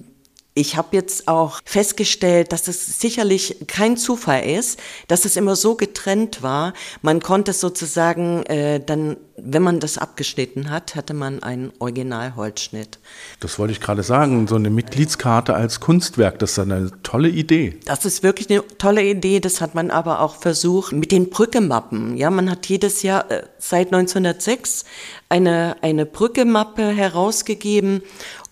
ich 0.54 0.76
habe 0.76 0.96
jetzt 0.96 1.28
auch 1.28 1.60
festgestellt, 1.64 2.50
dass 2.50 2.66
es 2.66 2.98
sicherlich 2.98 3.56
kein 3.68 3.96
Zufall 3.96 4.44
ist, 4.44 4.80
dass 5.06 5.24
es 5.24 5.36
immer 5.36 5.54
so 5.54 5.76
getrennt 5.76 6.42
war. 6.42 6.72
Man 7.02 7.20
konnte 7.20 7.52
sozusagen 7.52 8.42
äh, 8.46 8.80
dann, 8.84 9.16
wenn 9.38 9.62
man 9.62 9.80
das 9.80 9.98
abgeschnitten 9.98 10.70
hat, 10.70 10.94
hatte 10.94 11.12
man 11.12 11.42
einen 11.42 11.72
Originalholzschnitt. 11.78 12.98
Das 13.40 13.58
wollte 13.58 13.72
ich 13.72 13.80
gerade 13.80 14.02
sagen, 14.02 14.46
so 14.48 14.56
eine 14.56 14.70
Mitgliedskarte 14.70 15.54
als 15.54 15.80
Kunstwerk, 15.80 16.38
das 16.38 16.52
ist 16.52 16.58
eine 16.58 16.90
tolle 17.02 17.28
Idee. 17.28 17.78
Das 17.84 18.04
ist 18.04 18.22
wirklich 18.22 18.50
eine 18.50 18.66
tolle 18.78 19.04
Idee. 19.04 19.40
Das 19.40 19.60
hat 19.60 19.74
man 19.74 19.90
aber 19.90 20.20
auch 20.20 20.36
versucht 20.36 20.92
mit 20.92 21.12
den 21.12 21.28
Brückemappen. 21.28 22.16
Ja, 22.16 22.30
man 22.30 22.50
hat 22.50 22.66
jedes 22.66 23.02
Jahr 23.02 23.30
äh, 23.30 23.42
seit 23.58 23.92
1906 23.92 24.84
eine 25.28 25.76
eine 25.82 26.06
Brückemappe 26.06 26.88
herausgegeben 26.88 28.02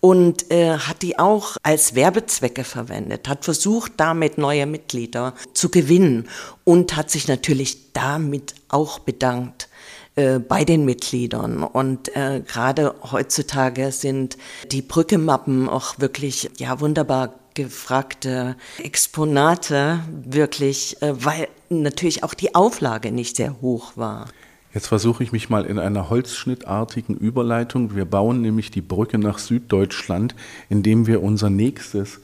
und 0.01 0.51
äh, 0.51 0.77
hat 0.77 1.03
die 1.03 1.19
auch 1.19 1.57
als 1.63 1.95
Werbezwecke 1.95 2.65
verwendet, 2.65 3.29
hat 3.29 3.45
versucht, 3.45 3.93
damit 3.97 4.37
neue 4.37 4.67
Mitglieder 4.67 5.35
zu 5.55 5.71
gewinnen 5.71 6.29
und 6.65 6.97
hat 6.97 7.11
sich 7.11 7.27
natürlich 7.27 7.93
damit 7.93 8.55
auch 8.69 8.99
bedankt 8.99 9.69
äh, 10.17 10.39
bei 10.39 10.65
den 10.65 10.85
Mitgliedern. 10.85 11.63
Und 11.63 12.15
äh, 12.17 12.41
gerade 12.47 12.95
heutzutage 13.11 13.91
sind 13.91 14.37
die 14.71 14.83
Brückemappen 14.83 15.69
auch 15.69 15.99
wirklich 15.99 16.51
ja 16.57 16.81
wunderbar 16.81 17.35
gefragte 17.55 18.57
Exponate, 18.79 20.01
wirklich, 20.25 21.01
äh, 21.03 21.13
weil 21.25 21.49
natürlich 21.69 22.23
auch 22.23 22.35
die 22.35 22.55
Auflage 22.55 23.11
nicht 23.13 23.37
sehr 23.37 23.61
hoch 23.61 23.97
war. 23.97 24.27
Jetzt 24.73 24.89
versuche 24.89 25.23
ich 25.23 25.31
mich 25.31 25.51
mal 25.51 25.65
in 25.65 25.79
einer 25.79 26.11
holzschnittartigen 26.11 27.17
Überleitung. 27.17 27.95
Wir 27.95 28.05
bauen 28.05 28.41
nämlich 28.41 28.73
die 28.73 28.83
Brücke 28.83 29.19
nach 29.19 29.39
Süddeutschland, 29.39 30.35
indem 30.69 31.07
wir 31.07 31.23
unser 31.23 31.49
nächstes, 31.49 32.21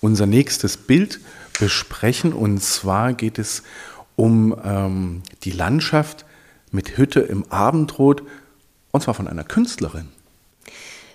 unser 0.00 0.26
nächstes 0.26 0.76
Bild 0.76 1.20
besprechen. 1.60 2.32
Und 2.32 2.60
zwar 2.60 3.12
geht 3.12 3.38
es 3.38 3.62
um 4.16 4.54
ähm, 4.64 5.22
die 5.44 5.52
Landschaft 5.52 6.24
mit 6.72 6.96
Hütte 6.96 7.20
im 7.20 7.44
Abendrot, 7.50 8.22
und 8.90 9.02
zwar 9.02 9.14
von 9.14 9.28
einer 9.28 9.44
Künstlerin. 9.44 10.08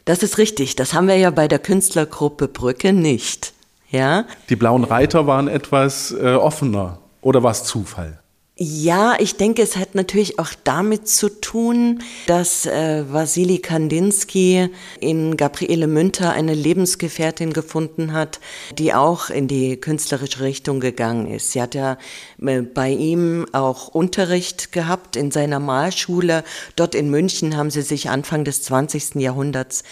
Das 0.06 0.24
ist 0.24 0.38
richtig. 0.38 0.76
Das 0.78 0.94
haben 0.94 1.08
wir 1.08 1.18
ja 1.18 1.32
bei 1.32 1.48
der 1.50 1.60
Künstlergruppe 1.60 2.48
Brücke 2.48 2.94
nicht. 2.94 3.54
Ja? 3.92 4.26
Die 4.50 4.56
blauen 4.56 4.86
Reiter 4.86 5.28
waren 5.28 5.48
etwas 5.48 6.12
äh, 6.12 6.34
offener. 6.34 7.00
Oder 7.22 7.44
war 7.44 7.52
es 7.52 7.66
Zufall? 7.66 8.20
Ja, 8.60 9.16
ich 9.20 9.36
denke, 9.36 9.62
es 9.62 9.76
hat 9.76 9.94
natürlich 9.94 10.40
auch 10.40 10.50
damit 10.64 11.08
zu 11.08 11.30
tun, 11.30 12.02
dass 12.26 12.66
äh, 12.66 13.04
Wasili 13.08 13.60
Kandinsky 13.60 14.70
in 15.00 15.38
Gabriele 15.38 15.86
Münter 15.86 16.32
eine 16.32 16.56
Lebensgefährtin 16.56 17.54
gefunden 17.54 18.14
hat, 18.14 18.40
die 18.76 18.96
auch 18.96 19.30
in 19.30 19.48
die 19.48 19.78
künstlerische 19.78 20.42
Richtung 20.42 20.80
gegangen 20.80 21.28
ist. 21.28 21.52
Sie 21.52 21.62
hat 21.62 21.76
ja 21.76 22.00
äh, 22.42 22.62
bei 22.62 22.90
ihm 22.90 23.46
auch 23.52 23.90
Unterricht 23.90 24.72
gehabt 24.72 25.18
in 25.18 25.30
seiner 25.30 25.60
Malschule. 25.60 26.44
Dort 26.76 26.96
in 26.96 27.12
München 27.12 27.56
haben 27.58 27.70
sie 27.70 27.84
sich 27.84 28.10
Anfang 28.10 28.44
des 28.44 28.64
20. 28.64 29.16
Jahrhunderts 29.18 29.84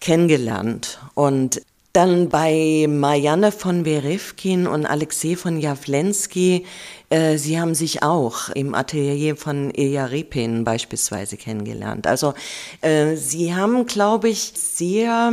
kennengelernt. 0.00 0.98
Und 1.12 1.60
dann 1.94 2.28
bei 2.28 2.86
Marianne 2.88 3.52
von 3.52 3.84
Werewkin 3.84 4.66
und 4.66 4.84
Alexei 4.84 5.36
von 5.36 5.58
Jawlensky, 5.58 6.66
äh, 7.08 7.38
sie 7.38 7.60
haben 7.60 7.74
sich 7.74 8.02
auch 8.02 8.48
im 8.50 8.74
Atelier 8.74 9.36
von 9.36 9.70
Ilja 9.70 10.06
Repin 10.06 10.64
beispielsweise 10.64 11.36
kennengelernt. 11.36 12.06
Also 12.06 12.34
äh, 12.80 13.14
sie 13.14 13.54
haben, 13.54 13.86
glaube 13.86 14.28
ich, 14.28 14.52
sehr 14.56 15.32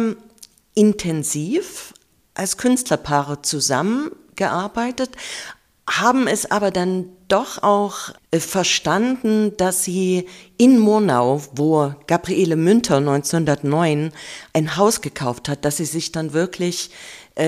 intensiv 0.75 1.93
als 2.35 2.57
Künstlerpaare 2.57 3.41
zusammengearbeitet, 3.41 5.09
haben 5.99 6.27
es 6.27 6.49
aber 6.49 6.71
dann 6.71 7.09
doch 7.27 7.63
auch 7.63 8.11
äh, 8.31 8.39
verstanden, 8.39 9.55
dass 9.57 9.83
sie 9.83 10.27
in 10.57 10.79
Monau, 10.79 11.41
wo 11.53 11.93
Gabriele 12.07 12.55
Münter 12.55 12.97
1909 12.97 14.11
ein 14.53 14.77
Haus 14.77 15.01
gekauft 15.01 15.49
hat, 15.49 15.65
dass 15.65 15.77
sie 15.77 15.85
sich 15.85 16.11
dann 16.11 16.33
wirklich 16.33 16.91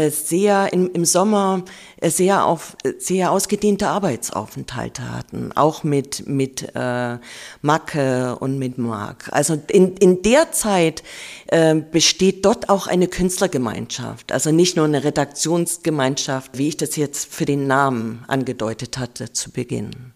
sehr 0.09 0.71
im, 0.71 0.89
im 0.93 1.05
Sommer 1.05 1.63
äh, 1.97 2.09
sehr 2.09 2.45
auf 2.45 2.77
sehr 2.99 3.31
ausgedehnte 3.31 3.89
Arbeitsaufenthalte 3.89 5.11
hatten, 5.11 5.51
auch 5.53 5.83
mit 5.83 6.25
mit 6.27 6.73
äh, 6.73 7.17
Macke 7.61 8.37
und 8.39 8.57
mit 8.57 8.77
Mark. 8.77 9.29
Also 9.31 9.61
in, 9.67 9.97
in 9.97 10.21
der 10.21 10.51
Zeit 10.51 11.03
äh, 11.47 11.75
besteht 11.75 12.45
dort 12.45 12.69
auch 12.69 12.87
eine 12.87 13.07
Künstlergemeinschaft, 13.07 14.31
also 14.31 14.51
nicht 14.51 14.77
nur 14.77 14.85
eine 14.85 15.03
Redaktionsgemeinschaft, 15.03 16.57
wie 16.57 16.69
ich 16.69 16.77
das 16.77 16.95
jetzt 16.95 17.33
für 17.33 17.45
den 17.45 17.67
Namen 17.67 18.23
angedeutet 18.27 18.97
hatte 18.97 19.33
zu 19.33 19.51
Beginn. 19.51 20.13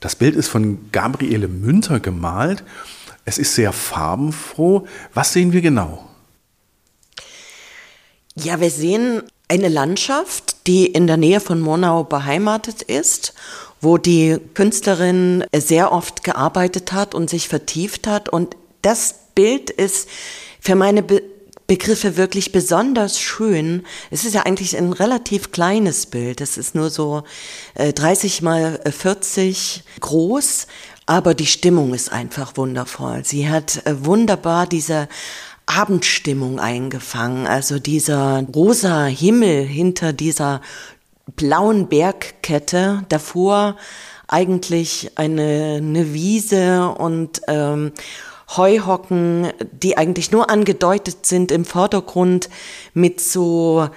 Das 0.00 0.14
Bild 0.14 0.36
ist 0.36 0.48
von 0.48 0.92
Gabriele 0.92 1.48
Münter 1.48 1.98
gemalt. 2.00 2.62
Es 3.24 3.38
ist 3.38 3.56
sehr 3.56 3.72
farbenfroh. 3.72 4.86
Was 5.12 5.32
sehen 5.32 5.52
wir 5.52 5.60
genau? 5.60 6.05
Ja, 8.38 8.60
wir 8.60 8.70
sehen 8.70 9.22
eine 9.48 9.68
Landschaft, 9.68 10.66
die 10.66 10.86
in 10.86 11.06
der 11.06 11.16
Nähe 11.16 11.40
von 11.40 11.58
Monau 11.58 12.04
beheimatet 12.04 12.82
ist, 12.82 13.32
wo 13.80 13.96
die 13.96 14.36
Künstlerin 14.52 15.44
sehr 15.54 15.90
oft 15.90 16.22
gearbeitet 16.22 16.92
hat 16.92 17.14
und 17.14 17.30
sich 17.30 17.48
vertieft 17.48 18.06
hat. 18.06 18.28
Und 18.28 18.56
das 18.82 19.14
Bild 19.34 19.70
ist 19.70 20.08
für 20.60 20.74
meine 20.74 21.02
Be 21.02 21.22
Begriffe 21.68 22.16
wirklich 22.16 22.52
besonders 22.52 23.18
schön. 23.18 23.84
Es 24.12 24.24
ist 24.24 24.34
ja 24.34 24.42
eigentlich 24.42 24.76
ein 24.76 24.92
relativ 24.92 25.50
kleines 25.50 26.06
Bild. 26.06 26.40
Es 26.40 26.58
ist 26.58 26.76
nur 26.76 26.90
so 26.90 27.24
30 27.74 28.40
äh, 28.40 28.44
mal 28.44 28.80
40 28.88 29.82
groß, 29.98 30.68
aber 31.06 31.34
die 31.34 31.46
Stimmung 31.46 31.92
ist 31.92 32.12
einfach 32.12 32.56
wundervoll. 32.56 33.24
Sie 33.24 33.48
hat 33.48 33.84
äh, 33.84 34.04
wunderbar 34.04 34.68
diese 34.68 35.08
Abendstimmung 35.66 36.60
eingefangen, 36.60 37.46
also 37.46 37.78
dieser 37.78 38.44
rosa 38.54 39.04
Himmel 39.04 39.64
hinter 39.64 40.12
dieser 40.12 40.60
blauen 41.34 41.88
Bergkette, 41.88 43.04
davor 43.08 43.76
eigentlich 44.28 45.12
eine, 45.16 45.76
eine 45.78 46.14
Wiese 46.14 46.88
und 46.88 47.42
ähm, 47.48 47.92
Heuhocken, 48.56 49.52
die 49.72 49.98
eigentlich 49.98 50.30
nur 50.30 50.50
angedeutet 50.50 51.26
sind 51.26 51.50
im 51.50 51.64
Vordergrund 51.64 52.48
mit 52.94 53.20
so 53.20 53.88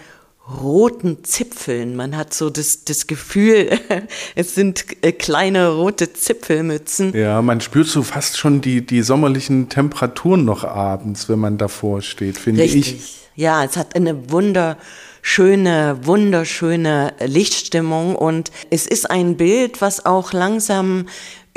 roten 0.62 1.24
Zipfeln. 1.24 1.96
Man 1.96 2.18
hat 2.18 2.34
so 2.34 2.50
das, 2.50 2.84
das 2.86 3.08
Gefühl, 3.08 3.80
es 4.36 4.56
sind 4.56 4.86
äh, 5.04 5.12
kleine 5.12 5.70
rote 5.70 6.14
Zipfelmützen. 6.14 7.16
Ja, 7.16 7.42
man 7.42 7.62
spürt 7.62 7.88
so 7.88 8.04
fast 8.04 8.38
schon 8.38 8.62
die, 8.62 8.86
die 8.86 9.02
sommerlichen 9.02 9.70
Temperaturen 9.70 10.46
noch 10.46 10.64
abends, 10.64 11.30
wenn 11.30 11.40
man 11.40 11.58
davor 11.58 12.02
steht, 12.02 12.38
finde 12.38 12.64
Richtig. 12.64 12.96
ich. 12.96 13.16
Ja, 13.36 13.64
es 13.64 13.78
hat 13.78 13.96
eine 13.96 14.32
wunderschöne, 14.32 16.00
wunderschöne 16.04 17.14
Lichtstimmung 17.26 18.16
und 18.16 18.52
es 18.70 18.86
ist 18.86 19.10
ein 19.10 19.38
Bild, 19.38 19.82
was 19.82 20.06
auch 20.06 20.34
langsam 20.34 21.06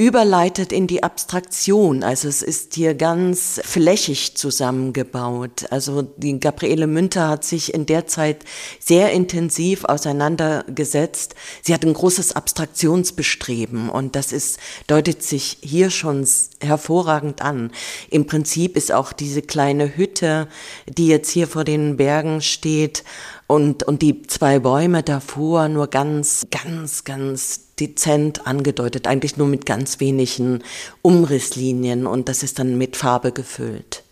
überleitet 0.02 0.72
in 0.72 0.86
die 0.86 1.02
Abstraktion. 1.02 2.02
Also 2.02 2.26
es 2.26 2.42
ist 2.42 2.74
hier 2.74 2.94
ganz 2.94 3.60
flächig 3.64 4.36
zusammengebaut. 4.36 5.66
Also 5.70 6.02
die 6.02 6.40
Gabriele 6.40 6.86
Münter 6.86 7.28
hat 7.28 7.44
sich 7.44 7.72
in 7.72 7.86
der 7.86 8.06
Zeit 8.08 8.44
sehr 8.80 9.12
intensiv 9.12 9.84
auseinandergesetzt. 9.84 11.36
Sie 11.62 11.72
hat 11.72 11.84
ein 11.84 11.94
großes 11.94 12.34
Abstraktionsbestreben 12.34 13.88
und 13.88 14.16
das 14.16 14.32
ist, 14.32 14.58
deutet 14.88 15.22
sich 15.22 15.58
hier 15.60 15.90
schon 15.90 16.26
hervorragend 16.60 17.40
an. 17.40 17.70
Im 18.10 18.26
Prinzip 18.26 18.76
ist 18.76 18.90
auch 18.90 19.12
diese 19.12 19.42
kleine 19.42 19.96
Hütte, 19.96 20.48
die 20.88 21.06
jetzt 21.06 21.30
hier 21.30 21.46
vor 21.46 21.64
den 21.64 21.96
Bergen 21.96 22.40
steht, 22.40 23.04
und, 23.52 23.82
und 23.82 24.00
die 24.00 24.22
zwei 24.22 24.60
Bäume 24.60 25.02
davor 25.02 25.68
nur 25.68 25.88
ganz, 25.88 26.46
ganz, 26.50 27.04
ganz 27.04 27.71
dezent 27.82 28.46
angedeutet, 28.46 29.06
eigentlich 29.06 29.36
nur 29.36 29.48
mit 29.48 29.66
ganz 29.66 29.98
wenigen 30.00 30.62
Umrisslinien 31.02 32.06
und 32.06 32.28
das 32.28 32.42
ist 32.42 32.58
dann 32.58 32.78
mit 32.78 32.96
Farbe 32.96 33.32
gefüllt. 33.32 34.02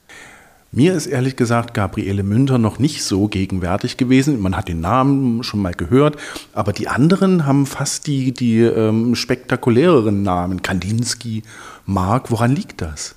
Mir 0.72 0.94
ist 0.94 1.06
ehrlich 1.06 1.34
gesagt 1.34 1.74
Gabriele 1.74 2.22
Münter 2.22 2.58
noch 2.58 2.78
nicht 2.78 3.02
so 3.02 3.26
gegenwärtig 3.26 3.96
gewesen. 3.96 4.40
Man 4.40 4.56
hat 4.56 4.68
den 4.68 4.80
Namen 4.80 5.42
schon 5.42 5.60
mal 5.60 5.74
gehört, 5.74 6.16
aber 6.52 6.72
die 6.72 6.86
anderen 6.86 7.44
haben 7.44 7.66
fast 7.66 8.06
die, 8.06 8.32
die 8.32 8.60
ähm, 8.60 9.16
spektakuläreren 9.16 10.22
Namen. 10.22 10.62
Kandinsky, 10.62 11.42
Mark, 11.86 12.30
woran 12.30 12.54
liegt 12.54 12.82
das? 12.82 13.16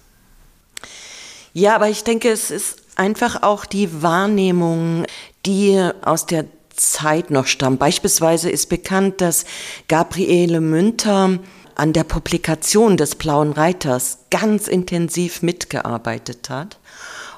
Ja, 1.54 1.76
aber 1.76 1.90
ich 1.90 2.04
denke, 2.04 2.30
es 2.30 2.50
ist 2.50 2.78
einfach 2.96 3.44
auch 3.44 3.66
die 3.66 4.02
Wahrnehmung 4.02 5.06
die 5.46 5.90
aus 6.04 6.26
der 6.26 6.46
Zeit 6.74 7.32
noch 7.32 7.48
stammen. 7.48 7.78
Beispielsweise 7.78 8.50
ist 8.50 8.70
bekannt, 8.70 9.22
dass 9.22 9.46
Gabriele 9.88 10.62
Münter 10.62 11.40
an 11.76 11.94
der 11.94 12.04
Publikation 12.04 12.98
des 12.98 13.16
Blauen 13.16 13.52
Reiters 13.52 14.20
ganz 14.30 14.68
intensiv 14.68 15.42
mitgearbeitet 15.42 16.50
hat. 16.50 16.80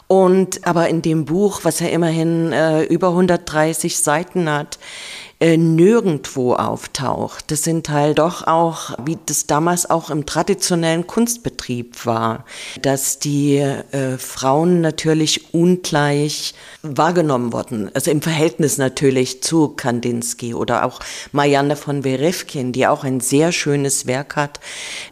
Und 0.07 0.67
aber 0.67 0.87
in 0.89 1.01
dem 1.01 1.25
Buch, 1.25 1.61
was 1.63 1.79
ja 1.79 1.87
immerhin 1.87 2.51
äh, 2.51 2.83
über 2.83 3.09
130 3.09 3.97
Seiten 3.97 4.49
hat, 4.49 4.77
äh, 5.39 5.57
nirgendwo 5.57 6.53
auftaucht. 6.53 7.51
Das 7.51 7.63
sind 7.63 7.89
halt 7.89 8.19
doch 8.19 8.47
auch, 8.47 8.91
wie 9.03 9.17
das 9.25 9.47
damals 9.47 9.89
auch 9.89 10.09
im 10.09 10.25
traditionellen 10.25 11.07
Kunstbetrieb 11.07 12.05
war, 12.05 12.45
dass 12.81 13.19
die 13.19 13.57
äh, 13.57 14.17
Frauen 14.17 14.79
natürlich 14.79 15.53
ungleich 15.53 16.53
wahrgenommen 16.83 17.51
wurden. 17.51 17.91
Also 17.93 18.11
im 18.11 18.21
Verhältnis 18.21 18.77
natürlich 18.77 19.41
zu 19.41 19.69
Kandinsky 19.69 20.53
oder 20.53 20.85
auch 20.85 20.99
Marianne 21.33 21.75
von 21.75 22.05
Werefkin, 22.05 22.71
die 22.71 22.87
auch 22.87 23.03
ein 23.03 23.19
sehr 23.19 23.51
schönes 23.51 24.05
Werk 24.05 24.37
hat. 24.37 24.61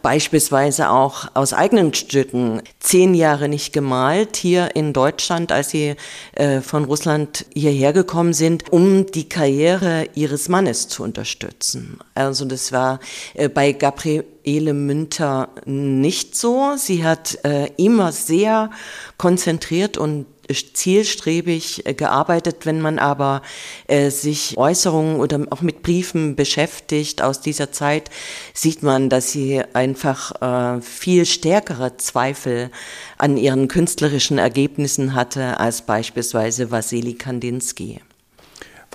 Beispielsweise 0.02 0.88
auch 0.88 1.26
aus 1.34 1.52
eigenen 1.52 1.92
Stücken 1.92 2.62
zehn 2.80 3.12
Jahre 3.12 3.48
nicht 3.48 3.72
gemalt 3.74 4.36
hier 4.36 4.74
in 4.74 4.94
Deutschland, 4.94 5.52
als 5.52 5.70
sie 5.70 5.96
äh, 6.32 6.60
von 6.62 6.84
Russland 6.84 7.44
hierher 7.54 7.92
gekommen 7.92 8.32
sind, 8.32 8.72
um 8.72 9.04
die 9.06 9.28
Karriere 9.28 10.08
ihres 10.16 10.48
Mannes 10.48 10.88
zu 10.88 11.02
unterstützen. 11.02 11.98
Also 12.14 12.44
das 12.44 12.72
war 12.72 13.00
äh, 13.34 13.48
bei 13.48 13.72
Gabriele 13.72 14.74
Münter 14.74 15.48
nicht 15.64 16.36
so. 16.36 16.74
Sie 16.76 17.04
hat 17.04 17.38
äh, 17.44 17.70
immer 17.76 18.12
sehr 18.12 18.70
konzentriert 19.16 19.96
und 19.96 20.26
zielstrebig 20.52 21.86
äh, 21.86 21.94
gearbeitet. 21.94 22.66
Wenn 22.66 22.80
man 22.80 22.98
aber 22.98 23.42
äh, 23.86 24.10
sich 24.10 24.56
Äußerungen 24.56 25.16
oder 25.16 25.40
auch 25.50 25.62
mit 25.62 25.82
Briefen 25.82 26.36
beschäftigt 26.36 27.22
aus 27.22 27.40
dieser 27.40 27.72
Zeit, 27.72 28.10
sieht 28.52 28.82
man, 28.82 29.08
dass 29.08 29.32
sie 29.32 29.62
einfach 29.72 30.76
äh, 30.76 30.80
viel 30.80 31.26
stärkere 31.26 31.96
Zweifel 31.96 32.70
an 33.18 33.36
ihren 33.36 33.68
künstlerischen 33.68 34.38
Ergebnissen 34.38 35.14
hatte 35.14 35.58
als 35.58 35.82
beispielsweise 35.82 36.70
Wassili 36.70 37.14
Kandinsky. 37.14 38.00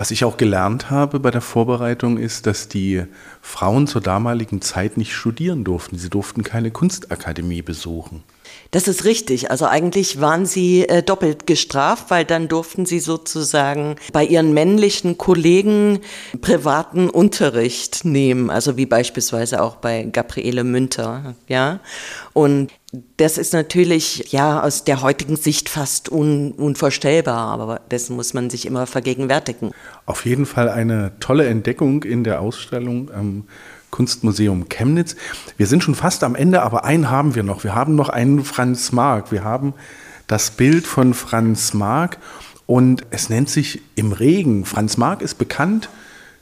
Was 0.00 0.10
ich 0.10 0.24
auch 0.24 0.38
gelernt 0.38 0.88
habe 0.88 1.20
bei 1.20 1.30
der 1.30 1.42
Vorbereitung 1.42 2.16
ist, 2.16 2.46
dass 2.46 2.68
die 2.68 3.04
Frauen 3.42 3.86
zur 3.86 4.00
damaligen 4.00 4.62
Zeit 4.62 4.96
nicht 4.96 5.12
studieren 5.12 5.62
durften. 5.62 5.98
Sie 5.98 6.08
durften 6.08 6.42
keine 6.42 6.70
Kunstakademie 6.70 7.60
besuchen. 7.60 8.22
Das 8.70 8.86
ist 8.86 9.04
richtig. 9.04 9.50
Also 9.50 9.66
eigentlich 9.66 10.20
waren 10.20 10.46
sie 10.46 10.88
äh, 10.88 11.02
doppelt 11.02 11.46
gestraft, 11.46 12.10
weil 12.10 12.24
dann 12.24 12.46
durften 12.46 12.86
sie 12.86 13.00
sozusagen 13.00 13.96
bei 14.12 14.24
ihren 14.24 14.54
männlichen 14.54 15.18
Kollegen 15.18 15.98
privaten 16.40 17.10
Unterricht 17.10 18.04
nehmen, 18.04 18.48
also 18.48 18.76
wie 18.76 18.86
beispielsweise 18.86 19.60
auch 19.60 19.76
bei 19.76 20.04
Gabriele 20.04 20.62
Münter, 20.62 21.34
ja. 21.48 21.80
Und 22.32 22.70
das 23.16 23.38
ist 23.38 23.52
natürlich 23.52 24.32
ja 24.32 24.62
aus 24.62 24.84
der 24.84 25.02
heutigen 25.02 25.36
Sicht 25.36 25.68
fast 25.68 26.10
un, 26.10 26.52
unvorstellbar, 26.52 27.52
aber 27.52 27.80
dessen 27.90 28.16
muss 28.16 28.34
man 28.34 28.50
sich 28.50 28.66
immer 28.66 28.86
vergegenwärtigen. 28.86 29.72
Auf 30.06 30.26
jeden 30.26 30.46
Fall 30.46 30.68
eine 30.68 31.12
tolle 31.20 31.46
Entdeckung 31.46 32.02
in 32.04 32.24
der 32.24 32.40
Ausstellung. 32.40 33.10
Ähm 33.14 33.44
Kunstmuseum 33.90 34.68
Chemnitz. 34.68 35.16
Wir 35.56 35.66
sind 35.66 35.82
schon 35.82 35.94
fast 35.94 36.24
am 36.24 36.34
Ende, 36.34 36.62
aber 36.62 36.84
einen 36.84 37.10
haben 37.10 37.34
wir 37.34 37.42
noch. 37.42 37.64
Wir 37.64 37.74
haben 37.74 37.94
noch 37.94 38.08
einen 38.08 38.44
Franz 38.44 38.92
Marc. 38.92 39.32
Wir 39.32 39.44
haben 39.44 39.74
das 40.26 40.50
Bild 40.52 40.86
von 40.86 41.14
Franz 41.14 41.74
Marc 41.74 42.18
und 42.66 43.04
es 43.10 43.28
nennt 43.28 43.50
sich 43.50 43.82
Im 43.96 44.12
Regen. 44.12 44.64
Franz 44.64 44.96
Marc 44.96 45.22
ist 45.22 45.38
bekannt 45.38 45.88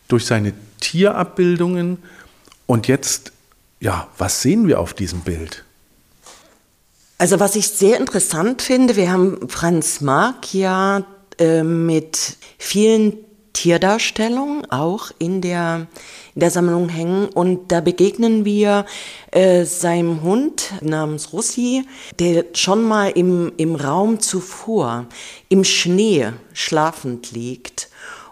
durch 0.08 0.26
seine 0.26 0.52
Tierabbildungen. 0.80 1.98
Und 2.66 2.86
jetzt, 2.86 3.32
ja, 3.80 4.08
was 4.18 4.42
sehen 4.42 4.68
wir 4.68 4.80
auf 4.80 4.92
diesem 4.92 5.20
Bild? 5.20 5.64
Also 7.16 7.40
was 7.40 7.56
ich 7.56 7.68
sehr 7.68 7.98
interessant 7.98 8.62
finde, 8.62 8.94
wir 8.96 9.10
haben 9.10 9.48
Franz 9.48 10.00
Marc 10.00 10.54
ja 10.54 11.04
äh, 11.38 11.62
mit 11.62 12.36
vielen 12.58 13.14
Tierdarstellungen 13.58 14.70
auch 14.70 15.10
in 15.18 15.40
der 15.40 15.88
der 16.36 16.52
Sammlung 16.52 16.88
hängen. 16.88 17.26
Und 17.26 17.72
da 17.72 17.80
begegnen 17.80 18.44
wir 18.44 18.86
äh, 19.32 19.64
seinem 19.64 20.22
Hund 20.22 20.72
namens 20.80 21.32
Russi, 21.32 21.84
der 22.20 22.44
schon 22.54 22.84
mal 22.84 23.10
im, 23.10 23.52
im 23.56 23.74
Raum 23.74 24.20
zuvor 24.20 25.06
im 25.48 25.64
Schnee 25.64 26.28
schlafend 26.52 27.32
liegt. 27.32 27.88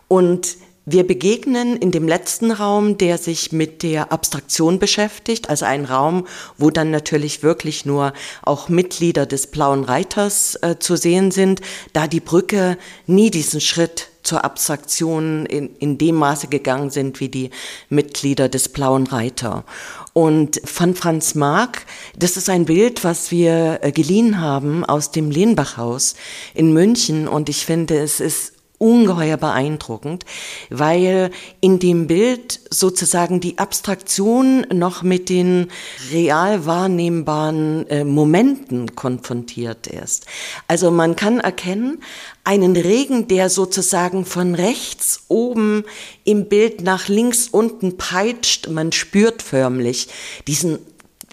Und 0.07 0.57
wir 0.89 1.05
begegnen 1.05 1.77
in 1.77 1.91
dem 1.91 2.07
letzten 2.07 2.53
Raum, 2.53 2.97
der 2.97 3.19
sich 3.19 3.51
mit 3.51 3.83
der 3.83 4.13
Abstraktion 4.13 4.79
beschäftigt, 4.79 5.51
also 5.51 5.65
ein 5.65 5.85
Raum, 5.85 6.29
wo 6.59 6.71
dann 6.71 6.93
natürlich 6.93 7.43
wirklich 7.43 7.85
nur 7.85 8.13
auch 8.45 8.69
Mitglieder 8.69 9.27
des 9.27 9.49
Blauen 9.49 9.83
Reiters 9.83 10.57
äh, 10.63 10.77
zu 10.79 10.95
sehen 10.95 11.33
sind, 11.33 11.61
da 11.93 12.07
die 12.07 12.21
Brücke 12.21 12.79
nie 13.09 13.33
diesen 13.33 13.61
Schritt 13.61 14.11
zur 14.27 14.45
Abstraktion 14.45 15.47
in, 15.47 15.77
in 15.79 15.99
dem 15.99 16.17
Maße 16.17 16.49
gegangen 16.49 16.91
sind 16.91 17.21
wie 17.21 17.29
die 17.29 17.51
Mitglieder 17.89 18.49
des 18.49 18.69
Blauen 18.69 19.07
Reiter. 19.07 19.65
Und 20.13 20.61
von 20.65 20.95
Franz 20.95 21.35
Marc, 21.35 21.85
das 22.19 22.37
ist 22.37 22.49
ein 22.49 22.65
Bild, 22.65 23.05
was 23.05 23.31
wir 23.31 23.81
äh, 23.83 23.93
geliehen 23.93 24.41
haben 24.41 24.85
aus 24.85 25.11
dem 25.11 25.31
Lehnbachhaus 25.31 26.17
in 26.55 26.73
München. 26.73 27.29
Und 27.29 27.49
ich 27.49 27.65
finde, 27.67 27.99
es 27.99 28.21
ist 28.21 28.56
ungeheuer 28.79 29.37
beeindruckend, 29.37 30.25
weil 30.71 31.31
in 31.61 31.79
dem 31.79 32.07
Bild 32.07 32.61
sozusagen 32.71 33.41
die 33.41 33.59
Abstraktion 33.59 34.67
noch 34.73 35.03
mit 35.03 35.29
den 35.29 35.69
real 36.13 36.67
wahrnehmbaren 36.67 37.87
äh, 37.89 38.05
Momenten 38.05 38.95
konfrontiert 38.95 39.87
ist. 39.87 40.27
Also 40.69 40.91
man 40.91 41.17
kann 41.17 41.41
erkennen, 41.41 41.99
einen 42.45 42.77
Regen, 42.77 43.27
der 43.27 43.51
sozusagen 43.51 44.25
von 44.25 44.55
rechts 44.55 45.25
oben 45.29 45.85
im 46.25 46.49
Bild 46.49 46.83
nach 46.83 47.09
links 47.09 47.49
unten 47.49 47.97
peitscht. 47.97 48.69
Man 48.69 48.93
spürt 48.93 49.43
förmlich 49.43 50.09
diesen 50.47 50.79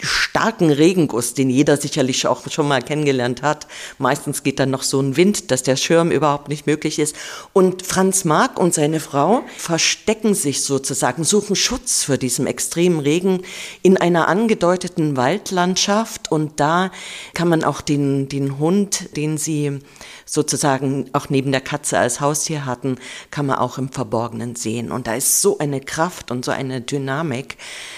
starken 0.03 0.69
Regenguss, 0.69 1.33
den 1.33 1.49
jeder 1.49 1.77
sicherlich 1.77 2.27
auch 2.27 2.49
schon 2.51 2.67
mal 2.67 2.81
kennengelernt 2.81 3.41
hat. 3.41 3.67
Meistens 3.97 4.43
geht 4.43 4.59
dann 4.59 4.69
noch 4.69 4.83
so 4.83 4.99
ein 4.99 5.15
Wind, 5.15 5.49
dass 5.49 5.63
der 5.63 5.77
Schirm 5.77 6.11
überhaupt 6.11 6.49
nicht 6.49 6.67
möglich 6.67 6.99
ist. 6.99 7.15
Und 7.53 7.85
Franz 7.85 8.25
Marc 8.25 8.59
und 8.59 8.73
seine 8.73 8.99
Frau 8.99 9.43
verstecken 9.57 10.35
sich 10.35 10.63
sozusagen, 10.63 11.23
suchen 11.23 11.55
Schutz 11.55 12.03
für 12.03 12.17
diesen 12.17 12.47
extremen 12.47 12.99
Regen 12.99 13.43
in 13.81 13.97
einer 13.97 14.27
angedeuteten 14.27 15.15
Waldlandschaft. 15.15 16.29
Und 16.31 16.59
da 16.59 16.91
kann 17.33 17.47
man 17.47 17.63
auch 17.63 17.79
den, 17.79 18.27
den 18.27 18.59
Hund, 18.59 19.15
den 19.15 19.37
sie 19.37 19.79
sozusagen 20.25 21.09
auch 21.13 21.29
neben 21.29 21.51
der 21.51 21.61
Katze 21.61 21.97
als 21.97 22.19
Haustier 22.19 22.65
hatten, 22.65 22.97
kann 23.31 23.45
man 23.45 23.57
auch 23.57 23.77
im 23.77 23.89
Verborgenen 23.89 24.55
sehen. 24.55 24.91
Und 24.91 25.07
da 25.07 25.15
ist 25.15 25.41
so 25.41 25.57
eine 25.59 25.79
Kraft 25.79 26.31
und 26.31 26.43
so 26.43 26.51
eine 26.51 26.81
Dynamik 26.81 27.57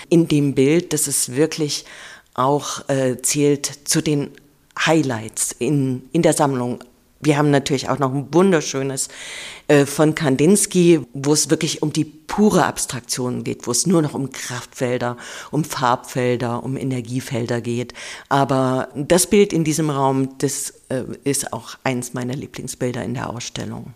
in 0.09 0.27
dem 0.27 0.53
Bild, 0.53 0.93
dass 0.93 1.07
es 1.07 1.35
wirklich 1.35 1.85
auch 2.35 2.87
äh, 2.89 3.17
zählt 3.21 3.65
zu 3.85 4.01
den 4.01 4.31
Highlights 4.77 5.53
in, 5.57 6.03
in 6.11 6.21
der 6.21 6.33
Sammlung. 6.33 6.83
Wir 7.21 7.37
haben 7.37 7.49
natürlich 7.49 7.89
auch 7.89 7.97
noch 7.97 8.13
ein 8.13 8.27
wunderschönes 8.31 9.07
äh, 9.67 9.85
von 9.85 10.13
Kandinsky, 10.13 11.01
wo 11.13 11.33
es 11.33 11.49
wirklich 11.49 11.81
um 11.81 11.91
die 11.91 12.03
pure 12.05 12.65
Abstraktion 12.65 13.43
geht, 13.43 13.65
wo 13.65 13.71
es 13.71 13.87
nur 13.87 14.01
noch 14.01 14.13
um 14.13 14.31
Kraftfelder, 14.31 15.17
um 15.49 15.63
Farbfelder, 15.63 16.63
um 16.63 16.77
Energiefelder 16.77 17.61
geht. 17.61 17.93
Aber 18.29 18.89
das 18.95 19.27
Bild 19.27 19.53
in 19.53 19.63
diesem 19.63 19.89
Raum, 19.89 20.37
das 20.37 20.73
äh, 20.89 21.03
ist 21.23 21.53
auch 21.53 21.75
eins 21.83 22.13
meiner 22.13 22.35
Lieblingsbilder 22.35 23.03
in 23.03 23.15
der 23.15 23.29
Ausstellung. 23.29 23.93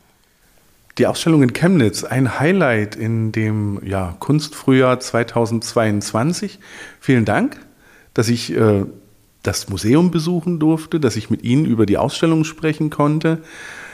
Die 0.98 1.06
Ausstellung 1.06 1.44
in 1.44 1.54
Chemnitz, 1.54 2.04
ein 2.04 2.40
Highlight 2.40 2.96
in 2.96 3.32
dem 3.32 3.80
ja, 3.86 4.16
Kunstfrühjahr 4.20 5.00
2022. 5.00 6.60
Vielen 7.00 7.26
Dank, 7.26 7.58
dass 8.20 8.28
ich 8.28 8.54
äh, 8.54 8.84
das 9.44 9.70
Museum 9.70 10.12
besuchen 10.12 10.60
durfte, 10.60 11.00
dass 11.00 11.16
ich 11.16 11.30
mit 11.30 11.42
Ihnen 11.42 11.64
über 11.64 11.86
die 11.86 11.98
Ausstellung 11.98 12.44
sprechen 12.44 12.90
konnte. 12.90 13.38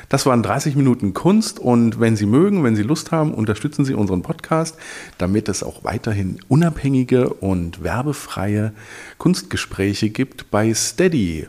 Das 0.09 0.25
waren 0.25 0.41
30 0.41 0.75
Minuten 0.75 1.13
Kunst 1.13 1.59
und 1.59 1.99
wenn 1.99 2.15
Sie 2.15 2.25
mögen, 2.25 2.63
wenn 2.63 2.75
Sie 2.75 2.81
Lust 2.81 3.11
haben, 3.11 3.35
unterstützen 3.35 3.85
Sie 3.85 3.93
unseren 3.93 4.23
Podcast, 4.23 4.77
damit 5.19 5.47
es 5.47 5.61
auch 5.61 5.83
weiterhin 5.83 6.39
unabhängige 6.47 7.29
und 7.29 7.83
werbefreie 7.83 8.73
Kunstgespräche 9.19 10.09
gibt 10.09 10.49
bei 10.49 10.73
Steady. 10.73 11.45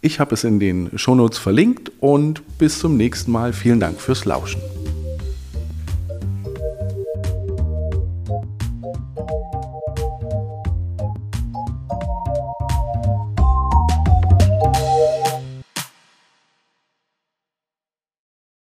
Ich 0.00 0.18
habe 0.18 0.34
es 0.34 0.42
in 0.42 0.58
den 0.58 0.90
Shownotes 0.98 1.38
verlinkt 1.38 1.92
und 2.00 2.58
bis 2.58 2.80
zum 2.80 2.96
nächsten 2.96 3.30
Mal. 3.30 3.52
Vielen 3.52 3.78
Dank 3.78 4.00
fürs 4.00 4.24
Lauschen. 4.24 4.60